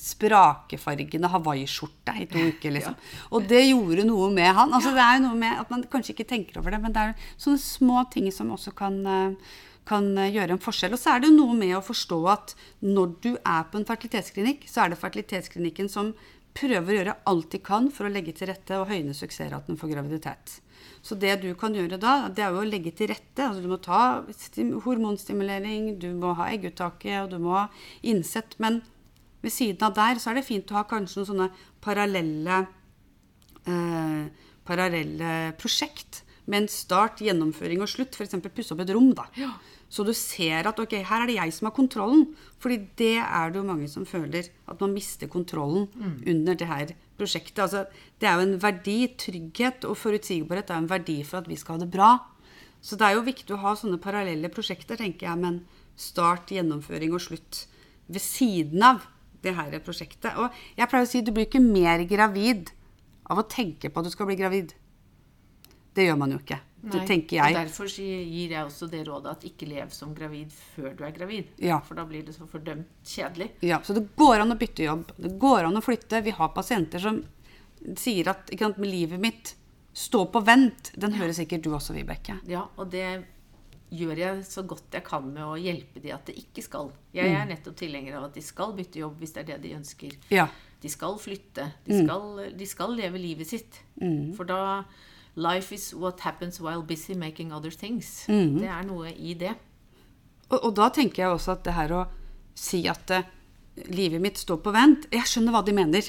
sprakefargende 0.00 1.30
hawaiiskjorte 1.30 2.16
i 2.18 2.26
to 2.30 2.48
uker, 2.50 2.74
liksom. 2.74 2.96
Og 3.30 3.46
det 3.50 3.62
gjorde 3.68 4.06
noe 4.08 4.30
med 4.34 4.50
han. 4.56 4.72
Altså, 4.74 4.94
det 4.96 5.04
er 5.04 5.20
jo 5.20 5.26
noe 5.28 5.38
med 5.38 5.60
at 5.62 5.70
man 5.70 5.84
kanskje 5.92 6.16
ikke 6.16 6.30
tenker 6.32 6.58
over 6.60 6.74
det, 6.74 6.82
men 6.82 6.96
det 6.96 7.04
er 7.04 7.30
sånne 7.36 7.62
små 7.62 8.02
ting 8.12 8.26
som 8.34 8.50
også 8.54 8.74
kan 8.76 8.98
eh, 9.06 9.52
kan 9.88 10.06
eh, 10.18 10.32
gjøre 10.34 10.56
en 10.56 10.62
forskjell. 10.62 10.96
Og 10.96 11.00
så 11.00 11.14
er 11.14 11.24
det 11.24 11.32
noe 11.34 11.56
med 11.56 11.76
å 11.76 11.84
forstå 11.84 12.20
at 12.32 12.54
når 12.84 13.16
du 13.24 13.32
er 13.36 13.66
på 13.70 13.80
en 13.80 13.88
fertilitetsklinikk, 13.88 14.68
så 14.70 14.84
er 14.84 14.92
det 14.92 15.00
fertilitetsklinikken 15.00 15.90
som 15.92 16.14
prøver 16.54 16.90
å 16.92 16.98
gjøre 16.98 17.16
alt 17.30 17.50
de 17.50 17.60
kan 17.66 17.88
for 17.92 18.06
å 18.06 18.12
legge 18.12 18.34
til 18.38 18.48
rette 18.52 18.78
og 18.78 18.90
høyne 18.90 19.14
suksessraten 19.16 19.78
for 19.80 19.90
graviditet. 19.90 20.60
Så 21.04 21.16
det 21.20 21.34
du 21.42 21.50
kan 21.58 21.74
gjøre 21.76 21.98
da, 22.00 22.30
det 22.32 22.44
er 22.44 22.54
jo 22.54 22.62
å 22.62 22.68
legge 22.68 22.94
til 22.96 23.10
rette. 23.10 23.44
Altså 23.44 23.64
du 23.64 23.68
må 23.68 23.80
ta 23.82 24.22
hormonstimulering, 24.86 25.94
du 26.00 26.12
må 26.16 26.32
ha 26.38 26.48
egguttaket, 26.54 27.24
og 27.24 27.34
du 27.34 27.42
må 27.42 27.56
ha 27.58 27.66
innsett. 28.06 28.56
Men 28.62 28.80
ved 29.44 29.52
siden 29.52 29.84
av 29.86 29.94
der 29.96 30.20
så 30.22 30.32
er 30.32 30.40
det 30.40 30.48
fint 30.48 30.72
å 30.72 30.78
ha 30.80 30.86
kanskje 30.88 31.20
noen 31.20 31.30
sånne 31.30 31.48
parallelle 31.84 32.62
eh, 33.68 34.44
parallelle 34.64 35.32
prosjekt 35.60 36.22
med 36.48 36.62
en 36.64 36.68
start, 36.68 37.22
gjennomføring 37.24 37.80
og 37.84 37.88
slutt. 37.88 38.16
F.eks. 38.16 38.36
pusse 38.52 38.74
opp 38.74 38.82
et 38.84 38.92
rom. 38.92 39.12
da. 39.16 39.28
Så 39.88 40.04
du 40.04 40.12
ser 40.16 40.66
at 40.68 40.80
ok, 40.80 40.96
her 41.06 41.22
er 41.22 41.30
det 41.30 41.38
jeg 41.38 41.54
som 41.56 41.68
har 41.70 41.74
kontrollen. 41.76 42.26
Fordi 42.60 42.80
det 43.00 43.16
er 43.22 43.52
det 43.52 43.60
jo 43.60 43.68
mange 43.68 43.88
som 43.88 44.04
føler. 44.08 44.50
At 44.68 44.82
man 44.84 44.92
mister 44.96 45.30
kontrollen 45.30 45.88
under 46.26 46.58
det 46.60 46.68
her 46.68 46.92
prosjektet. 47.16 47.62
Altså, 47.64 47.86
det 48.20 48.28
er 48.28 48.36
jo 48.36 48.48
en 48.48 48.58
verdi. 48.60 48.98
Trygghet 49.24 49.88
og 49.88 49.96
forutsigbarhet 50.00 50.72
er 50.72 50.82
en 50.82 50.90
verdi 50.90 51.22
for 51.24 51.40
at 51.40 51.48
vi 51.48 51.56
skal 51.60 51.78
ha 51.78 51.84
det 51.84 51.92
bra. 51.94 52.10
Så 52.84 53.00
det 53.00 53.08
er 53.08 53.16
jo 53.16 53.24
viktig 53.24 53.56
å 53.56 53.62
ha 53.62 53.72
sånne 53.80 54.00
parallelle 54.02 54.52
prosjekter, 54.52 55.00
tenker 55.00 55.30
jeg, 55.30 55.40
med 55.40 55.48
en 55.48 55.60
start, 55.96 56.52
gjennomføring 56.52 57.14
og 57.16 57.22
slutt 57.24 57.64
ved 58.12 58.20
siden 58.20 58.82
av 58.84 59.06
det 59.44 59.54
her 59.56 59.76
prosjektet. 59.84 60.32
Og 60.40 60.52
jeg 60.78 60.90
pleier 60.90 61.06
å 61.06 61.10
si 61.10 61.22
du 61.24 61.32
blir 61.34 61.48
ikke 61.48 61.62
mer 61.62 62.04
gravid 62.08 62.72
av 63.30 63.40
å 63.40 63.48
tenke 63.48 63.90
på 63.90 64.00
at 64.00 64.08
du 64.08 64.12
skal 64.12 64.28
bli 64.28 64.38
gravid. 64.40 64.74
Det 65.94 66.08
gjør 66.08 66.18
man 66.20 66.34
jo 66.34 66.40
ikke. 66.42 66.58
Det 66.84 67.00
Nei, 67.00 67.06
tenker 67.08 67.38
jeg. 67.38 67.54
Og 67.54 67.58
derfor 67.62 67.88
gir 67.88 68.50
jeg 68.52 68.60
også 68.60 68.88
det 68.92 69.04
rådet 69.06 69.30
at 69.30 69.44
ikke 69.48 69.68
lev 69.70 69.92
som 69.94 70.12
gravid 70.16 70.52
før 70.74 70.90
du 70.98 71.04
er 71.06 71.14
gravid. 71.16 71.54
Ja. 71.62 71.78
For 71.86 71.96
da 71.96 72.04
blir 72.08 72.26
det 72.26 72.34
så 72.36 72.48
fordømt 72.50 72.90
kjedelig. 73.08 73.54
Ja, 73.64 73.78
så 73.86 73.96
det 73.96 74.04
går 74.18 74.42
an 74.42 74.52
å 74.52 74.58
bytte 74.60 74.84
jobb. 74.84 75.14
Det 75.16 75.32
går 75.40 75.70
an 75.70 75.80
å 75.80 75.84
flytte. 75.84 76.20
Vi 76.26 76.34
har 76.36 76.52
pasienter 76.56 77.00
som 77.00 77.22
sier 78.00 78.28
at 78.32 78.52
ikke 78.52 78.68
sant, 78.68 78.82
med 78.82 78.92
livet 78.92 79.22
mitt 79.22 79.54
Stå 79.94 80.24
på 80.26 80.40
vent. 80.42 80.90
Den 80.98 81.12
hører 81.14 81.30
sikkert 81.36 81.62
du 81.62 81.68
også, 81.70 81.94
Vibeke. 81.94 82.34
Ja, 82.50 82.64
og 82.74 82.88
det 82.90 83.04
gjør 83.92 84.16
jeg 84.18 84.44
så 84.48 84.62
godt 84.66 84.90
jeg 84.92 85.04
kan 85.04 85.26
med 85.32 85.42
å 85.42 85.56
hjelpe 85.60 86.00
de 86.02 86.12
at 86.12 86.24
det 86.26 86.36
ikke 86.36 86.62
skal. 86.64 86.92
Jeg 87.14 87.30
Mm. 87.30 87.36
er 87.40 87.46
nettopp 87.56 87.76
tilhenger 87.76 88.16
av 88.16 88.24
at 88.24 88.34
de 88.34 88.40
skal 88.42 88.72
bytte 88.72 88.98
jobb 88.98 89.18
hvis 89.20 89.32
det 89.34 89.42
er 89.48 89.52
det 89.58 89.62
de 89.62 89.74
ønsker. 89.76 90.16
Ja. 90.30 90.48
De 90.80 90.88
skal 90.88 91.18
flytte. 91.18 91.72
De 91.86 91.92
Mm. 92.00 92.06
skal, 92.06 92.50
de 92.56 92.66
skal 92.66 92.90
leve 92.96 93.18
livet 93.18 93.46
sitt. 93.46 93.80
For 94.36 94.44
da 94.44 94.84
Life 95.36 95.72
is 95.74 95.92
what 95.94 96.20
happens 96.20 96.60
while 96.60 96.82
busy 96.82 97.14
making 97.14 97.52
other 97.52 97.70
things. 97.70 98.24
Mm. 98.28 98.60
Det 98.60 98.68
er 98.68 98.82
noe 98.84 99.10
i 99.16 99.34
det. 99.34 99.56
Og, 100.50 100.60
og 100.64 100.74
da 100.76 100.88
tenker 100.90 101.24
jeg 101.24 101.30
også 101.34 101.52
at 101.52 101.64
det 101.64 101.74
her 101.74 101.88
å 101.88 102.06
si 102.54 102.86
at 102.86 103.10
uh, 103.10 103.22
livet 103.90 104.20
mitt 104.20 104.36
står 104.38 104.60
på 104.62 104.72
vent 104.72 105.08
Jeg 105.10 105.22
skjønner 105.26 105.50
hva 105.50 105.64
de 105.66 105.72
mener. 105.72 106.02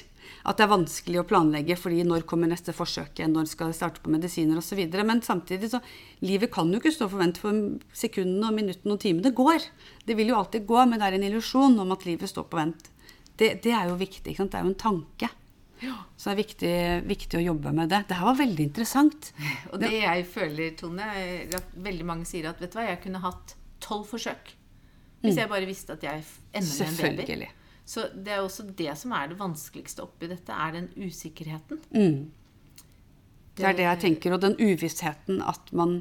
At 0.45 0.57
det 0.57 0.65
er 0.65 0.73
vanskelig 0.73 1.21
å 1.21 1.27
planlegge 1.27 1.77
fordi 1.79 2.03
når 2.07 2.25
kommer 2.29 2.51
neste 2.51 2.73
forsøk 2.75 3.23
når 3.31 3.47
skal 3.49 3.71
jeg 3.71 3.79
starte 3.79 4.03
på 4.03 4.11
medisiner 4.13 4.59
osv. 4.61 4.81
Men 5.05 5.23
samtidig 5.25 5.71
så 5.73 5.81
Livet 6.25 6.51
kan 6.53 6.69
jo 6.71 6.79
ikke 6.79 6.93
stå 6.93 7.07
for 7.11 7.21
vent 7.21 7.39
for 7.41 7.53
sekundene 7.93 8.49
og 8.49 8.55
minuttene 8.57 8.95
og 8.95 9.01
timene. 9.03 9.25
Det 9.25 9.35
går. 9.37 9.65
Det 10.07 10.15
vil 10.17 10.31
jo 10.31 10.37
alltid 10.39 10.65
gå, 10.67 10.77
men 10.85 11.01
det 11.01 11.07
er 11.07 11.17
en 11.17 11.25
illusjon 11.27 11.79
om 11.83 11.91
at 11.95 12.05
livet 12.07 12.31
står 12.31 12.47
på 12.49 12.59
vent. 12.59 12.87
Det, 13.35 13.57
det 13.65 13.73
er 13.75 13.89
jo 13.89 13.97
viktig. 13.99 14.31
ikke 14.31 14.43
sant? 14.43 14.53
Det 14.53 14.61
er 14.61 14.65
jo 14.65 14.71
en 14.71 14.79
tanke. 14.85 15.29
Så 16.15 16.29
det 16.29 16.31
er 16.31 16.39
viktig, 16.39 16.75
viktig 17.09 17.39
å 17.39 17.43
jobbe 17.43 17.73
med 17.75 17.91
det. 17.91 18.05
Det 18.09 18.17
her 18.17 18.29
var 18.29 18.39
veldig 18.39 18.67
interessant. 18.69 19.31
Og 19.73 19.81
det 19.83 19.91
jeg 19.97 20.23
føler, 20.31 20.71
Tone, 20.79 21.09
er 21.19 21.57
at 21.59 21.75
veldig 21.75 22.07
mange 22.07 22.29
sier 22.29 22.47
at 22.49 22.61
vet 22.63 22.71
du 22.71 22.79
hva, 22.79 22.87
jeg 22.87 23.01
kunne 23.03 23.21
hatt 23.25 23.55
tolv 23.83 24.07
forsøk. 24.09 24.55
Hvis 25.25 25.39
jeg 25.41 25.49
bare 25.51 25.67
visste 25.67 25.95
at 25.97 26.03
jeg 26.05 26.23
ender 26.53 26.71
med 26.71 26.87
en 26.87 26.97
baby. 26.97 27.21
Selvfølgelig. 27.25 27.51
Så 27.85 28.07
det 28.13 28.33
er 28.33 28.41
også 28.41 28.65
det 28.73 28.95
som 28.97 29.13
er 29.13 29.29
det 29.29 29.37
vanskeligste 29.39 30.01
oppi 30.05 30.29
dette, 30.31 30.53
er 30.53 30.73
den 30.73 30.89
usikkerheten. 30.97 31.83
Det 33.55 33.67
er 33.69 33.77
det 33.77 33.85
jeg 33.85 34.01
tenker. 34.07 34.33
Og 34.35 34.41
den 34.43 34.57
uvissheten 34.59 35.43
at 35.45 35.69
man, 35.75 35.99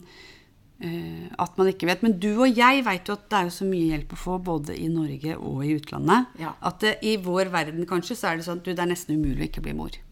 uh, 0.81 1.27
at 1.45 1.61
man 1.61 1.71
ikke 1.71 1.91
vet. 1.91 2.03
Men 2.07 2.17
du 2.23 2.31
og 2.33 2.49
jeg 2.49 2.87
vet 2.87 3.13
jo 3.13 3.19
at 3.19 3.29
det 3.29 3.39
er 3.41 3.51
jo 3.51 3.55
så 3.59 3.69
mye 3.69 3.93
hjelp 3.93 4.17
å 4.17 4.23
få 4.23 4.41
både 4.49 4.79
i 4.81 4.89
Norge 4.93 5.37
og 5.37 5.61
i 5.67 5.77
utlandet. 5.77 6.33
Ja. 6.41 6.57
At 6.65 6.81
det, 6.85 6.97
i 7.05 7.19
vår 7.21 7.53
verden 7.55 7.87
kanskje 7.91 8.19
så 8.19 8.33
er 8.33 8.41
det 8.41 8.49
sånn 8.49 8.65
at 8.65 8.67
du, 8.67 8.73
det 8.73 8.81
er 8.81 8.93
nesten 8.95 9.21
umulig 9.21 9.45
å 9.45 9.51
ikke 9.53 9.69
bli 9.69 9.77
mor. 9.77 10.03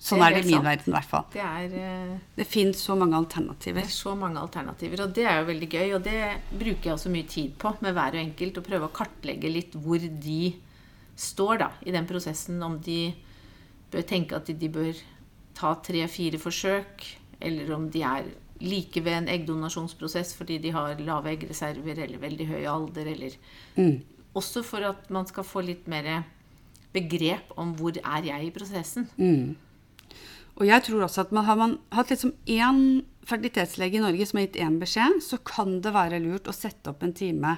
Sånn 0.00 0.22
er 0.24 0.30
er 0.30 0.38
det 0.38 0.46
i 0.46 0.48
min 0.48 0.54
sant. 0.56 0.68
verden 0.70 0.92
i 0.92 0.96
hvert 0.96 1.10
fall. 1.10 1.26
Det 1.32 1.42
er, 1.44 1.74
uh, 1.74 2.14
Det 2.36 2.48
fins 2.48 2.86
så 2.86 2.94
mange 2.96 3.16
alternativer. 3.16 3.80
det 3.80 3.88
er 3.88 3.98
så 4.04 4.14
mange 4.16 4.40
alternativer, 4.40 5.02
og 5.08 5.16
det 5.16 5.26
er 5.28 5.40
jo 5.40 5.48
veldig 5.48 5.68
gøy. 5.74 5.90
Og 5.96 6.04
det 6.04 6.22
bruker 6.52 6.92
jeg 6.92 6.98
også 6.98 7.12
mye 7.16 7.28
tid 7.38 7.56
på 7.60 7.78
med 7.80 7.96
hver 7.96 8.16
og 8.16 8.26
enkelt. 8.28 8.60
Å 8.60 8.68
prøve 8.68 8.88
å 8.88 8.98
kartlegge 9.00 9.56
litt 9.56 9.80
hvor 9.80 10.00
de 10.00 10.42
står 11.20 11.60
da, 11.62 11.70
i 11.84 11.94
den 11.94 12.08
prosessen. 12.08 12.60
Om 12.62 12.78
de 12.84 13.12
bør 13.92 14.06
tenke 14.08 14.38
at 14.38 14.48
de, 14.48 14.68
bør 14.72 14.96
ta 15.56 15.74
tre-fire 15.84 16.40
forsøk, 16.40 17.04
eller 17.40 17.72
om 17.74 17.88
de 17.92 18.04
er 18.06 18.30
like 18.60 19.00
ved 19.00 19.16
en 19.16 19.28
eggdonasjonsprosess 19.32 20.34
fordi 20.36 20.58
de 20.60 20.72
har 20.74 20.98
lave 21.00 21.30
eggreserver 21.32 22.02
eller 22.04 22.20
veldig 22.20 22.46
høy 22.50 22.64
alder, 22.68 23.08
eller 23.14 23.36
Også 24.34 24.62
for 24.62 24.84
at 24.86 25.08
man 25.10 25.26
skal 25.26 25.44
få 25.44 25.62
litt 25.64 25.88
mer 25.90 26.22
begrep 26.92 27.50
om 27.58 27.72
hvor 27.74 27.96
er 27.98 28.26
jeg 28.28 28.46
i 28.46 28.52
prosessen. 28.54 29.08
Og 30.60 30.66
jeg 30.66 30.82
tror 30.86 31.02
også 31.06 31.24
at 31.24 31.32
man 31.32 31.44
har 31.44 31.56
man 31.56 31.78
hatt 31.90 32.10
liksom 32.10 32.34
én 32.46 33.02
fertilitetslege 33.26 33.96
i 33.96 34.02
Norge 34.04 34.26
som 34.26 34.38
har 34.38 34.46
gitt 34.46 34.60
én 34.60 34.78
beskjed, 34.80 35.20
så 35.22 35.38
kan 35.38 35.80
det 35.80 35.92
være 35.94 36.20
lurt 36.22 36.48
å 36.48 36.54
sette 36.54 36.90
opp 36.90 37.02
en 37.02 37.12
time 37.16 37.56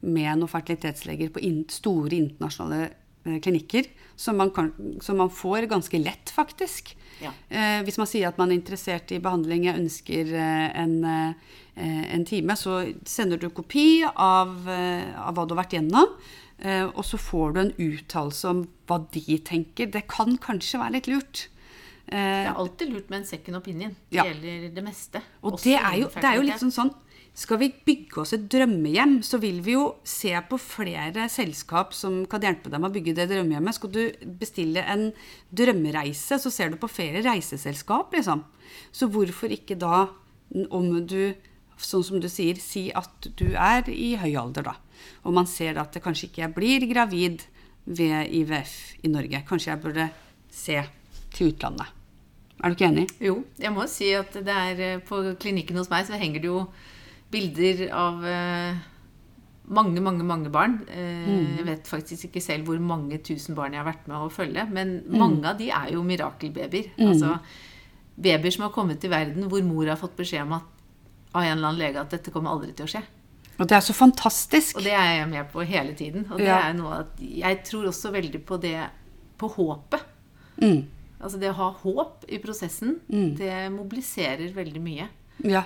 med 0.00 0.38
noen 0.38 0.48
fertilitetsleger 0.50 1.30
på 1.34 1.42
store 1.74 2.14
internasjonale 2.16 2.90
eh, 3.24 3.38
klinikker, 3.42 3.86
som 4.18 4.36
man, 4.38 4.50
kan, 4.50 4.72
som 5.00 5.16
man 5.18 5.30
får 5.30 5.66
ganske 5.70 5.98
lett, 6.02 6.30
faktisk. 6.34 6.94
Ja. 7.22 7.32
Eh, 7.50 7.82
hvis 7.86 7.98
man 7.98 8.06
sier 8.06 8.28
at 8.28 8.38
man 8.38 8.50
er 8.50 8.58
interessert 8.60 9.10
i 9.14 9.18
behandling, 9.22 9.64
jeg 9.66 9.78
ønsker 9.80 10.32
eh, 10.34 10.80
en, 10.82 10.96
eh, 11.04 12.14
en 12.14 12.24
time, 12.26 12.54
så 12.58 12.80
sender 13.06 13.38
du 13.42 13.48
kopi 13.50 14.02
av, 14.14 14.54
av 14.68 15.34
hva 15.34 15.46
du 15.46 15.54
har 15.54 15.64
vært 15.64 15.78
gjennom. 15.78 16.14
eh, 16.58 16.86
og 16.90 17.04
så 17.06 17.18
får 17.18 17.52
du 17.54 17.60
en 17.60 17.74
uttalelse 17.78 18.48
om 18.50 18.64
hva 18.88 18.98
de 19.14 19.38
tenker. 19.46 19.86
Det 19.94 20.06
kan 20.10 20.36
kanskje 20.38 20.80
være 20.80 20.92
litt 20.98 21.06
lurt. 21.10 21.48
Eh, 22.08 22.16
Det 22.16 22.48
er 22.48 22.54
alltid 22.56 22.90
lurt 22.94 23.10
med 23.10 23.18
en 23.20 23.26
second 23.26 23.56
opinion. 23.56 23.90
Det 24.10 24.16
Ja. 24.16 24.24
gjelder 24.24 24.74
det 24.74 24.82
meste. 24.84 25.22
og 25.42 25.60
det 25.62 25.74
er, 25.76 25.94
jo, 26.00 26.08
det 26.08 26.24
er 26.24 26.36
jo 26.36 26.42
litt 26.42 26.58
sånn 26.62 26.72
sånn 26.72 26.94
Skal 27.38 27.60
vi 27.60 27.68
bygge 27.70 28.18
oss 28.24 28.32
et 28.34 28.48
drømmehjem, 28.50 29.20
så 29.22 29.38
vil 29.38 29.60
vi 29.62 29.76
jo 29.76 29.84
se 30.06 30.32
på 30.50 30.58
flere 30.58 31.28
selskap 31.30 31.92
som 31.94 32.24
kan 32.30 32.42
hjelpe 32.42 32.72
dem 32.72 32.86
å 32.86 32.90
bygge 32.90 33.14
det 33.14 33.28
drømmehjemmet. 33.30 33.76
Skal 33.76 33.92
du 33.94 34.00
bestille 34.40 34.82
en 34.82 35.12
drømmereise, 35.54 36.40
så 36.42 36.50
ser 36.50 36.72
du 36.72 36.80
på 36.82 36.90
flere 36.90 37.22
reiseselskap, 37.22 38.16
liksom. 38.16 38.42
Så 38.90 39.06
hvorfor 39.14 39.54
ikke 39.54 39.78
da, 39.78 40.08
om 40.74 40.90
du, 41.06 41.30
sånn 41.78 42.08
som 42.10 42.18
du 42.18 42.26
sier, 42.32 42.58
si 42.58 42.88
at 42.90 43.30
du 43.38 43.52
er 43.54 43.86
i 43.92 44.16
høy 44.18 44.32
alder, 44.42 44.72
da. 44.72 44.74
Og 45.22 45.38
man 45.38 45.46
ser 45.46 45.78
at 45.78 45.94
det 45.94 46.02
kanskje 46.02 46.32
ikke 46.32 46.42
jeg 46.42 46.56
blir 46.58 46.90
gravid 46.90 47.46
ved 47.86 48.34
IVF 48.34 48.74
i 49.06 49.14
Norge. 49.14 49.44
Kanskje 49.46 49.76
jeg 49.76 49.84
burde 49.86 50.10
se 50.50 50.82
til 51.36 51.52
utlandet. 51.52 51.94
Er 52.58 52.72
du 52.72 52.74
ikke 52.74 52.90
enig? 52.90 53.08
Jo, 53.22 53.38
jeg 53.62 53.70
må 53.70 53.86
si 53.86 54.10
at 54.18 54.34
det 54.34 54.54
er 54.66 54.80
eh, 54.82 55.02
på 55.06 55.20
klinikken 55.38 55.78
hos 55.78 55.90
meg 55.92 56.08
så 56.08 56.18
henger 56.18 56.42
det 56.42 56.48
jo 56.50 56.64
bilder 57.32 57.82
av 57.92 58.22
eh, 58.26 58.78
mange, 59.68 60.00
mange, 60.00 60.24
mange 60.24 60.50
barn. 60.52 60.78
Eh, 60.88 61.58
Jeg 61.58 61.66
vet 61.66 61.88
faktisk 61.90 62.28
ikke 62.30 62.40
selv 62.44 62.64
hvor 62.70 62.80
mange 62.80 63.18
tusen 63.24 63.54
barn 63.58 63.74
jeg 63.76 63.82
har 63.82 63.90
vært 63.90 64.06
med 64.08 64.16
å 64.16 64.30
følge, 64.32 64.64
men 64.72 65.02
mange 65.12 65.44
av 65.50 65.58
de 65.60 65.68
er 65.70 65.92
jo 65.92 66.02
mirakelbabyer. 66.06 66.92
Altså 67.04 67.38
babyer 68.18 68.50
som 68.50 68.64
har 68.66 68.72
kommet 68.74 68.98
til 69.00 69.12
verden 69.12 69.44
hvor 69.50 69.62
mor 69.62 69.86
har 69.86 69.96
fått 70.00 70.16
beskjed 70.18 70.42
om 70.48 70.56
at, 70.56 70.66
av 71.34 71.44
en 71.44 71.52
eller 71.52 71.68
annen 71.68 71.78
lege 71.78 72.00
at 72.00 72.10
dette 72.16 72.32
kommer 72.34 72.50
aldri 72.56 72.72
til 72.74 72.88
å 72.88 72.92
skje. 72.96 73.04
Og 73.58 73.66
det 73.66 73.74
er 73.76 73.82
så 73.82 73.94
fantastisk. 73.94 74.76
Og 74.78 74.84
det 74.86 74.92
er 74.94 75.16
jeg 75.20 75.28
med 75.32 75.48
på 75.52 75.64
hele 75.66 75.92
tiden. 75.98 76.24
Og 76.30 76.38
det 76.38 76.46
Ja. 76.46 76.60
er 76.70 76.74
noe 76.78 77.00
at 77.02 77.18
jeg 77.20 77.64
tror 77.66 77.88
også 77.90 78.12
veldig 78.14 78.44
på 78.46 78.56
det 78.62 78.76
på 79.38 79.48
håpet. 79.50 80.02
Mm. 80.62 80.84
Altså 81.20 81.38
det 81.42 81.50
å 81.50 81.56
ha 81.58 81.70
håp 81.72 82.24
i 82.30 82.38
prosessen, 82.38 83.00
det 83.08 83.70
mobiliserer 83.74 84.52
veldig 84.54 84.80
mye. 84.82 85.08
Ja. 85.42 85.64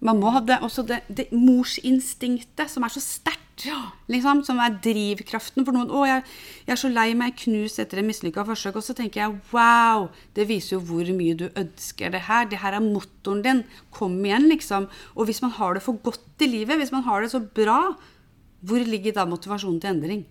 Man 0.00 0.20
må 0.20 0.32
ha 0.32 0.40
det, 0.40 0.56
også 0.64 0.84
det, 0.88 1.02
det 1.12 1.28
morsinstinktet 1.34 2.72
som 2.72 2.86
er 2.86 2.92
så 2.94 3.02
sterkt. 3.04 3.66
Liksom, 4.08 4.40
som 4.46 4.60
er 4.64 4.78
drivkraften 4.80 5.66
for 5.66 5.76
noen. 5.76 5.90
'Å, 5.92 6.06
jeg, 6.08 6.22
jeg 6.64 6.72
er 6.72 6.80
så 6.80 6.88
lei 6.88 7.10
meg 7.18 7.36
knust 7.42 7.82
etter 7.82 8.00
en 8.00 8.08
mislykka 8.08 8.46
forsøk.' 8.48 8.78
Og 8.80 8.86
så 8.86 8.96
tenker 8.96 9.20
jeg 9.20 9.36
wow, 9.52 10.08
det 10.32 10.48
viser 10.48 10.78
jo 10.78 10.80
hvor 10.88 11.12
mye 11.18 11.36
du 11.36 11.50
ønsker 11.50 12.14
det 12.14 12.24
her. 12.30 12.48
Det 12.48 12.62
her 12.62 12.78
er 12.78 12.86
motoren 12.86 13.44
din. 13.44 13.62
Kom 13.92 14.16
igjen, 14.24 14.48
liksom. 14.48 14.88
Og 15.12 15.28
hvis 15.28 15.42
man 15.44 15.52
har 15.58 15.76
det 15.76 15.84
for 15.84 16.00
godt 16.00 16.46
i 16.46 16.48
livet, 16.48 16.80
hvis 16.80 16.94
man 16.96 17.04
har 17.04 17.20
det 17.20 17.34
så 17.34 17.42
bra, 17.44 17.92
hvor 18.64 18.80
ligger 18.88 19.16
da 19.16 19.28
motivasjonen 19.28 19.80
til 19.80 19.92
endring? 19.92 20.24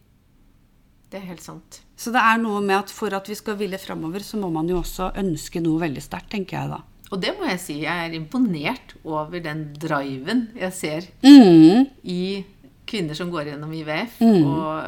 Det 1.09 1.21
er 1.21 1.29
helt 1.29 1.45
sant. 1.45 1.81
Så 1.97 2.13
det 2.13 2.21
er 2.21 2.37
noe 2.41 2.61
med 2.61 2.77
at 2.83 2.91
for 2.93 3.13
at 3.13 3.29
vi 3.29 3.37
skal 3.37 3.57
ville 3.57 3.77
framover, 3.81 4.25
så 4.25 4.37
må 4.41 4.49
man 4.53 4.69
jo 4.69 4.81
også 4.81 5.13
ønske 5.17 5.61
noe 5.61 5.81
veldig 5.81 6.01
sterkt, 6.05 6.29
tenker 6.33 6.57
jeg 6.57 6.73
da. 6.73 6.83
Og 7.11 7.21
det 7.21 7.31
må 7.39 7.47
jeg 7.49 7.59
si, 7.63 7.75
jeg 7.81 8.05
er 8.09 8.13
imponert 8.13 8.93
over 9.03 9.39
den 9.41 9.73
driven 9.81 10.47
jeg 10.55 10.73
ser 10.77 11.07
Mm. 11.23 11.87
i 12.05 12.45
kvinner 12.89 13.15
som 13.17 13.31
går 13.31 13.45
gjennom 13.51 13.73
IVF. 13.73 14.19
Og 14.21 14.85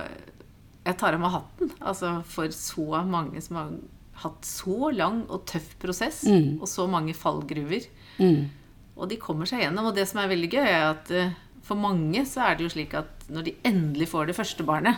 jeg 0.85 0.97
tar 0.97 1.13
av 1.13 1.19
meg 1.21 1.31
hatten 1.31 1.71
altså 1.81 2.23
for 2.25 2.47
så 2.53 3.03
mange 3.05 3.41
som 3.41 3.55
har 3.57 3.71
hatt 4.21 4.45
så 4.45 4.91
lang 4.93 5.23
og 5.29 5.45
tøff 5.49 5.75
prosess, 5.81 6.23
og 6.61 6.67
så 6.69 6.87
mange 6.89 7.13
fallgruver. 7.17 7.87
Og 8.97 9.07
de 9.09 9.17
kommer 9.17 9.45
seg 9.49 9.63
gjennom. 9.63 9.87
Og 9.89 9.95
det 9.95 10.07
som 10.07 10.19
er 10.21 10.27
veldig 10.29 10.49
gøy, 10.51 10.67
er 10.67 10.89
at 10.91 11.09
eh, 11.11 11.31
for 11.65 11.75
mange 11.79 12.21
så 12.29 12.43
er 12.51 12.55
det 12.59 12.65
jo 12.67 12.73
slik 12.75 12.93
at 12.93 13.07
når 13.29 13.43
de 13.47 13.53
endelig 13.65 14.07
får 14.11 14.27
det 14.29 14.35
første 14.37 14.63
barnet, 14.67 14.97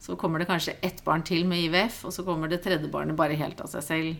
så 0.00 0.16
kommer 0.16 0.38
det 0.40 0.48
kanskje 0.48 0.74
ett 0.82 1.02
barn 1.04 1.22
til 1.22 1.46
med 1.46 1.58
IVF, 1.68 2.04
og 2.04 2.12
så 2.12 2.24
kommer 2.24 2.48
det 2.48 2.62
tredje 2.64 2.88
barnet 2.92 3.16
bare 3.16 3.36
helt 3.36 3.60
av 3.60 3.68
seg 3.72 3.82
selv. 3.84 4.16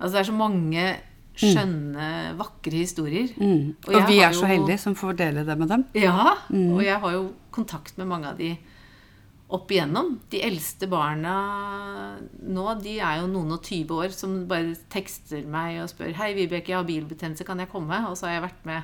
Altså 0.00 0.12
det 0.12 0.20
er 0.20 0.28
så 0.32 0.36
mange 0.36 0.84
skjønne, 1.38 2.08
vakre 2.38 2.80
historier. 2.82 3.30
Mm. 3.36 3.76
Og, 3.86 3.94
og 3.94 4.08
vi 4.08 4.18
er 4.24 4.34
så 4.36 4.48
heldige 4.50 4.78
som 4.82 4.96
får 4.98 5.16
dele 5.20 5.44
det 5.46 5.58
med 5.58 5.68
dem. 5.72 5.84
Ja, 5.94 6.34
og 6.50 6.82
jeg 6.84 6.98
har 7.00 7.14
jo 7.14 7.30
kontakt 7.54 7.96
med 7.98 8.10
mange 8.10 8.32
av 8.32 8.36
de. 8.40 8.56
opp 9.48 9.70
igjennom. 9.72 10.18
De 10.28 10.42
eldste 10.44 10.84
barna 10.92 11.34
nå, 12.44 12.64
de 12.82 12.98
er 13.00 13.22
jo 13.22 13.30
noen 13.32 13.54
og 13.56 13.62
tyve 13.64 13.96
år, 14.04 14.12
som 14.12 14.42
bare 14.50 14.74
tekster 14.92 15.46
meg 15.48 15.78
og 15.80 15.88
spør 15.88 16.12
'Hei, 16.12 16.34
Vibeke, 16.36 16.68
jeg 16.68 16.76
har 16.76 16.84
bilbetennelse, 16.84 17.46
kan 17.48 17.58
jeg 17.58 17.70
komme?' 17.72 18.10
Og 18.10 18.16
så 18.16 18.26
har 18.26 18.34
jeg 18.34 18.42
vært 18.42 18.66
med 18.66 18.82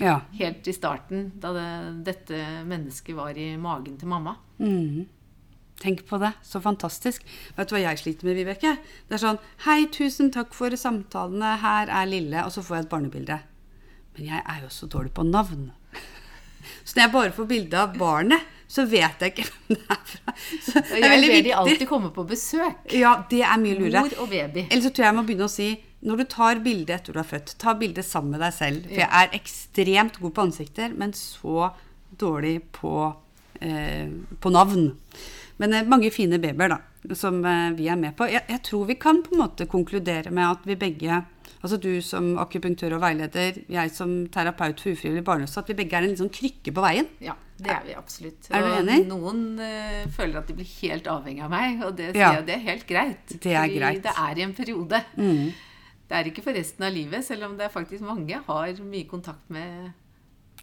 Ja. 0.00 0.20
helt 0.38 0.66
i 0.66 0.72
starten, 0.72 1.32
da 1.38 1.52
det, 1.52 2.04
dette 2.04 2.64
mennesket 2.66 3.14
var 3.14 3.36
i 3.36 3.56
magen 3.56 3.98
til 3.98 4.08
mamma. 4.08 4.36
Mhm. 4.58 5.06
Tenk 5.82 6.06
på 6.08 6.18
det. 6.22 6.32
Så 6.46 6.60
fantastisk. 6.64 7.24
Vet 7.56 7.68
du 7.68 7.74
hva 7.76 7.82
jeg 7.84 8.00
sliter 8.00 8.28
med, 8.28 8.38
Vibeke? 8.38 8.76
Det 9.08 9.18
er 9.18 9.22
sånn 9.22 9.40
Hei, 9.66 9.82
tusen 9.92 10.30
takk 10.34 10.54
for 10.56 10.72
samtalene. 10.80 11.56
Her 11.60 11.92
er 11.92 12.08
Lille. 12.08 12.44
Og 12.46 12.52
så 12.54 12.64
får 12.64 12.78
jeg 12.78 12.86
et 12.86 12.92
barnebilde. 12.94 13.38
Men 14.16 14.30
jeg 14.30 14.40
er 14.48 14.62
jo 14.64 14.70
så 14.72 14.88
dårlig 14.88 15.12
på 15.16 15.26
navn. 15.28 15.66
Så 16.86 16.96
når 16.96 17.02
jeg 17.04 17.12
bare 17.12 17.34
får 17.36 17.48
bilde 17.50 17.78
av 17.82 17.96
barnet, 18.00 18.52
så 18.66 18.82
vet 18.90 19.20
jeg 19.22 19.34
ikke 19.34 19.44
hvem 19.50 19.76
det 19.76 19.82
er 19.92 20.00
fra. 20.10 20.32
Så 20.64 20.72
det 20.80 20.96
er 20.96 21.02
Jeg 21.02 21.10
ber 21.12 21.20
de 21.20 21.34
viktig. 21.34 21.52
alltid 21.60 21.86
komme 21.90 22.10
på 22.16 22.24
besøk. 22.26 22.80
Ja, 22.96 23.12
det 23.30 23.42
er 23.46 23.60
mye 23.62 23.76
lurere. 23.78 24.06
Mor 24.06 24.16
og 24.24 24.32
baby. 24.32 24.64
Eller 24.70 24.82
så 24.88 24.90
tror 24.90 25.04
jeg 25.06 25.12
jeg 25.12 25.18
må 25.20 25.26
begynne 25.28 25.50
å 25.50 25.52
si 25.52 25.68
når 26.06 26.20
du 26.20 26.24
tar 26.30 26.58
bilde 26.62 26.92
etter 26.94 27.14
du 27.16 27.18
er 27.20 27.26
født, 27.26 27.54
ta 27.58 27.72
bilde 27.78 28.02
sammen 28.04 28.34
med 28.36 28.42
deg 28.44 28.52
selv. 28.54 28.84
For 28.88 29.00
jeg 29.00 29.08
er 29.20 29.36
ekstremt 29.38 30.18
god 30.22 30.34
på 30.36 30.42
ansikter, 30.48 30.92
men 30.94 31.14
så 31.16 31.70
dårlig 32.20 32.58
på, 32.76 32.92
eh, 33.60 34.10
på 34.40 34.52
navn. 34.54 34.90
Men 35.62 35.72
eh, 35.72 35.86
mange 35.88 36.10
fine 36.14 36.38
babyer 36.42 36.74
da, 36.74 36.80
som 37.16 37.40
eh, 37.44 37.70
vi 37.76 37.88
er 37.88 37.98
med 38.00 38.16
på. 38.18 38.28
Jeg, 38.30 38.44
jeg 38.50 38.62
tror 38.66 38.84
vi 38.90 38.98
kan 39.00 39.22
på 39.24 39.34
en 39.34 39.42
måte 39.44 39.68
konkludere 39.70 40.32
med 40.34 40.46
at 40.48 40.68
vi 40.68 40.76
begge, 40.80 41.22
altså 41.60 41.78
du 41.80 41.90
som 42.04 42.34
akupunktør 42.42 42.98
og 42.98 43.04
veileder, 43.04 43.62
jeg 43.72 43.92
som 43.94 44.14
terapeut 44.32 44.80
for 44.82 44.96
ufrivillig 44.96 45.24
barnløse, 45.26 45.60
at 45.60 45.72
vi 45.72 45.78
begge 45.78 45.98
er 45.98 46.08
en 46.08 46.18
sånn 46.18 46.32
krykke 46.32 46.74
på 46.76 46.84
veien. 46.84 47.08
Ja, 47.24 47.36
det 47.56 47.72
er 47.72 47.86
vi 47.86 47.96
absolutt. 47.96 48.50
Er 48.50 48.66
du 48.66 48.74
Og? 48.76 49.06
Noen 49.08 49.44
uh, 49.56 50.02
føler 50.12 50.42
at 50.42 50.50
de 50.50 50.58
blir 50.58 50.68
helt 50.82 51.08
avhengig 51.08 51.46
av 51.46 51.54
meg, 51.54 51.80
og 51.86 51.96
det 51.96 52.10
Ja. 52.12 52.34
jeg 52.36 52.50
det 52.50 52.58
er 52.58 52.66
helt 52.66 52.86
greit. 52.90 53.24
Det 53.32 53.54
er 53.54 53.70
greit. 53.72 54.02
Mm. 54.02 54.04
det 54.04 54.16
er 54.26 54.38
i 54.38 54.44
en 54.44 54.56
periode. 54.58 55.00
Det 56.06 56.14
er 56.14 56.28
ikke 56.28 56.44
for 56.44 56.54
resten 56.54 56.84
av 56.86 56.92
livet, 56.94 57.24
selv 57.26 57.48
om 57.48 57.56
det 57.58 57.66
er 57.66 57.72
faktisk 57.72 58.04
mange 58.06 58.38
har 58.46 58.82
mye 58.84 59.08
kontakt 59.08 59.48
med 59.50 59.94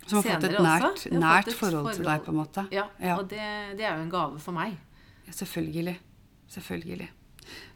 Som 0.05 0.19
har 0.19 0.23
fått 0.27 0.43
et 0.49 0.59
nært, 0.59 1.03
nært 1.11 1.45
fått 1.45 1.53
et 1.53 1.59
forhold 1.59 1.93
til 1.95 2.03
deg, 2.05 2.23
på 2.25 2.31
en 2.33 2.39
måte. 2.41 2.65
Ja, 2.75 2.87
Ja. 2.99 3.17
og 3.17 3.29
det, 3.31 3.77
det 3.79 3.85
er 3.87 3.95
jo 3.97 4.03
en 4.03 4.09
gave 4.11 4.39
for 4.43 4.51
meg. 4.55 4.75
Ja, 5.27 5.31
selvfølgelig. 5.31 5.97
Selvfølgelig. 6.51 7.09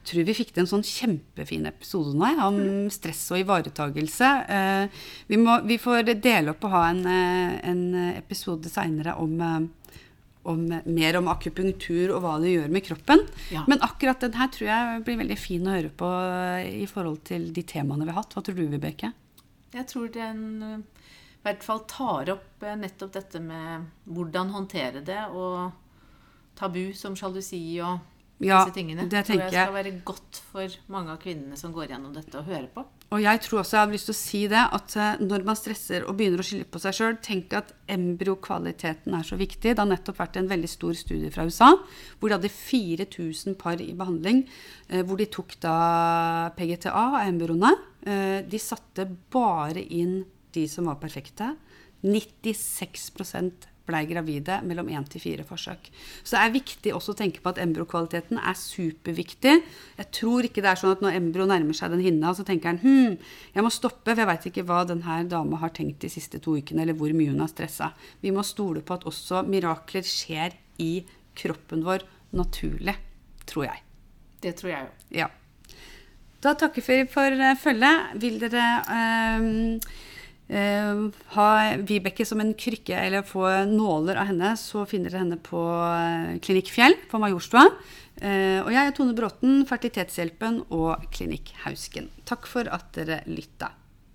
Tror 0.07 0.23
vi 0.23 0.33
fikk 0.37 0.53
til 0.55 0.63
en 0.63 0.69
sånn 0.69 0.83
kjempefin 0.87 1.65
episode 1.67 2.13
nå 2.15 2.27
om 2.45 2.57
stress 2.93 3.25
og 3.35 3.41
ivaretagelse. 3.41 4.29
Eh, 4.47 5.01
vi, 5.27 5.39
må, 5.41 5.57
vi 5.67 5.77
får 5.81 6.13
dele 6.23 6.53
opp 6.53 6.63
og 6.67 6.71
ha 6.75 6.83
en, 6.93 7.01
eh, 7.11 7.57
en 7.67 7.81
episode 8.15 8.71
seinere 8.71 9.17
om, 9.19 9.33
eh, 9.41 10.03
om 10.47 10.63
mer 10.85 11.17
om 11.19 11.27
akupunktur 11.27 12.13
og 12.15 12.21
hva 12.23 12.37
det 12.43 12.53
gjør 12.55 12.71
med 12.71 12.85
kroppen. 12.87 13.25
Ja. 13.51 13.65
Men 13.67 13.83
akkurat 13.83 14.23
den 14.23 14.37
her 14.39 14.47
tror 14.55 14.69
jeg 14.69 15.03
blir 15.07 15.19
veldig 15.23 15.39
fin 15.39 15.67
å 15.67 15.75
høre 15.75 15.91
på 15.91 16.11
i 16.83 16.87
forhold 16.87 17.25
til 17.27 17.49
de 17.55 17.63
temaene 17.67 18.07
vi 18.07 18.13
har 18.15 18.21
hatt. 18.21 18.35
Hva 18.37 18.45
tror 18.47 18.55
du, 18.55 18.67
Vibeke? 18.71 19.11
Jeg 19.75 19.87
tror 19.91 20.07
den 20.15 20.85
i 21.37 21.47
hvert 21.47 21.63
fall 21.63 21.83
tar 21.87 22.29
opp 22.33 22.63
eh, 22.63 22.75
nettopp 22.75 23.13
dette 23.13 23.39
med 23.39 23.85
hvordan 24.11 24.49
håndtere 24.51 25.03
det, 25.05 25.21
og 25.31 25.71
tabu 26.57 26.93
som 26.97 27.15
sjalusi 27.15 27.79
og 27.85 27.99
Ja, 28.39 28.59
disse 28.65 28.75
tingene. 28.75 29.07
det 29.09 29.23
tenker 29.25 29.47
jeg 29.47 29.53
jeg. 29.53 29.65
skal 29.65 29.73
være 29.73 29.91
godt 30.05 30.41
for 30.51 30.67
mange 30.93 31.09
av 31.09 31.17
kvinnene 31.23 31.57
som 31.57 31.71
går 31.73 31.87
gjennom 31.89 32.13
dette, 32.13 32.35
å 32.37 32.43
høre 32.45 32.67
på. 32.73 32.83
Og 33.15 33.21
jeg 33.23 33.39
tror 33.41 33.61
også 33.61 33.77
jeg 33.77 33.85
har 33.85 33.93
lyst 33.93 34.05
til 34.09 34.13
å 34.13 34.17
si 34.19 34.41
det, 34.51 34.63
at 34.77 34.95
eh, 34.99 35.21
når 35.23 35.45
man 35.47 35.55
stresser 35.55 36.03
og 36.05 36.17
begynner 36.19 36.43
å 36.43 36.45
skylde 36.45 36.67
på 36.69 36.81
seg 36.83 36.93
sjøl, 36.97 37.15
tenk 37.23 37.53
at 37.55 37.71
embryokvaliteten 37.87 39.15
er 39.15 39.23
så 39.25 39.37
viktig. 39.39 39.71
Det 39.73 39.79
har 39.79 39.89
nettopp 39.89 40.19
vært 40.19 40.37
en 40.41 40.49
veldig 40.51 40.69
stor 40.69 40.93
studie 40.97 41.31
fra 41.33 41.45
USA 41.47 41.69
hvor 42.19 42.29
de 42.29 42.35
hadde 42.37 42.51
4000 42.51 43.55
par 43.61 43.79
i 43.81 43.93
behandling. 43.97 44.43
eh, 44.89 45.01
Hvor 45.07 45.17
de 45.17 45.25
tok 45.31 45.55
da 45.63 46.49
PGTA 46.57 46.91
av 46.93 47.21
embryoene. 47.27 47.73
De 48.47 48.59
satte 48.61 49.03
bare 49.33 49.81
inn 49.83 50.21
de 50.57 50.67
som 50.71 50.89
var 50.89 50.99
perfekte. 51.01 51.53
96% 52.03 53.69
blei 53.87 54.03
gravide 54.09 54.59
mellom 54.67 54.89
1 54.91 55.07
til 55.13 55.23
4 55.23 55.45
forsøk. 55.47 55.89
Så 56.21 56.35
det 56.35 56.41
er 56.41 56.55
viktig 56.55 56.93
også 56.95 57.13
å 57.13 57.19
tenke 57.21 57.41
på 57.43 57.51
at 57.53 57.61
embryokvaliteten 57.63 58.39
er 58.39 58.57
superviktig. 58.59 59.53
Jeg 59.99 60.09
tror 60.15 60.47
ikke 60.47 60.63
det 60.63 60.71
er 60.73 60.81
sånn 60.81 60.95
at 60.97 61.03
når 61.03 61.19
embryo 61.21 61.47
nærmer 61.49 61.77
seg 61.77 61.93
den 61.95 62.03
hinna, 62.03 62.33
så 62.35 62.45
tenker 62.47 62.73
han 62.73 62.81
hm, 62.83 63.15
jeg 63.55 63.65
må 63.65 63.71
stoppe, 63.73 64.11
for 64.11 64.23
jeg 64.23 64.29
veit 64.29 64.49
ikke 64.51 64.65
hva 64.67 64.83
denne 64.89 65.21
dama 65.31 65.61
har 65.63 65.73
tenkt 65.75 66.03
de 66.03 66.11
siste 66.11 66.41
to 66.43 66.57
ukene, 66.59 66.83
eller 66.83 66.97
hvor 66.99 67.15
mye 67.15 67.31
hun 67.31 67.43
har 67.43 67.51
stressa. 67.51 67.93
Vi 68.23 68.33
må 68.35 68.43
stole 68.47 68.83
på 68.83 68.97
at 68.97 69.07
også 69.07 69.45
mirakler 69.47 70.05
skjer 70.07 70.57
i 70.83 70.93
kroppen 71.37 71.85
vår 71.87 72.05
naturlig, 72.37 72.97
tror 73.47 73.69
jeg. 73.69 73.83
Det 74.43 74.57
tror 74.59 74.73
jeg 74.73 74.83
jo. 74.83 74.95
Ja. 75.23 75.31
Da 76.43 76.53
takker 76.59 76.83
vi 76.85 76.99
for 77.09 77.33
eh, 77.33 77.55
følget. 77.57 78.11
Vil 78.21 78.37
dere 78.43 78.65
eh, 78.93 79.87
eh, 80.49 81.03
ha 81.35 81.49
Vibeke 81.87 82.25
som 82.27 82.41
en 82.43 82.53
krykke 82.57 82.97
eller 83.07 83.25
få 83.27 83.45
nåler 83.69 84.19
av 84.19 84.31
henne, 84.31 84.55
så 84.59 84.85
finner 84.89 85.13
dere 85.13 85.23
henne 85.23 85.39
på 85.43 85.63
eh, 85.91 86.35
Klinikk 86.43 86.71
Fjell 86.73 86.97
på 87.11 87.21
Majorstua. 87.23 87.67
Uh, 88.17 88.63
og 88.63 88.71
jeg 88.73 88.81
er 88.81 88.93
Tone 88.97 89.13
Bråten, 89.13 89.59
Fertilitetshjelpen 89.69 90.63
og 90.73 91.03
Klinikk 91.13 91.51
Hausken. 91.67 92.07
Takk 92.25 92.47
for 92.49 92.65
at 92.73 92.89
dere 92.95 93.19
lytta. 93.29 93.69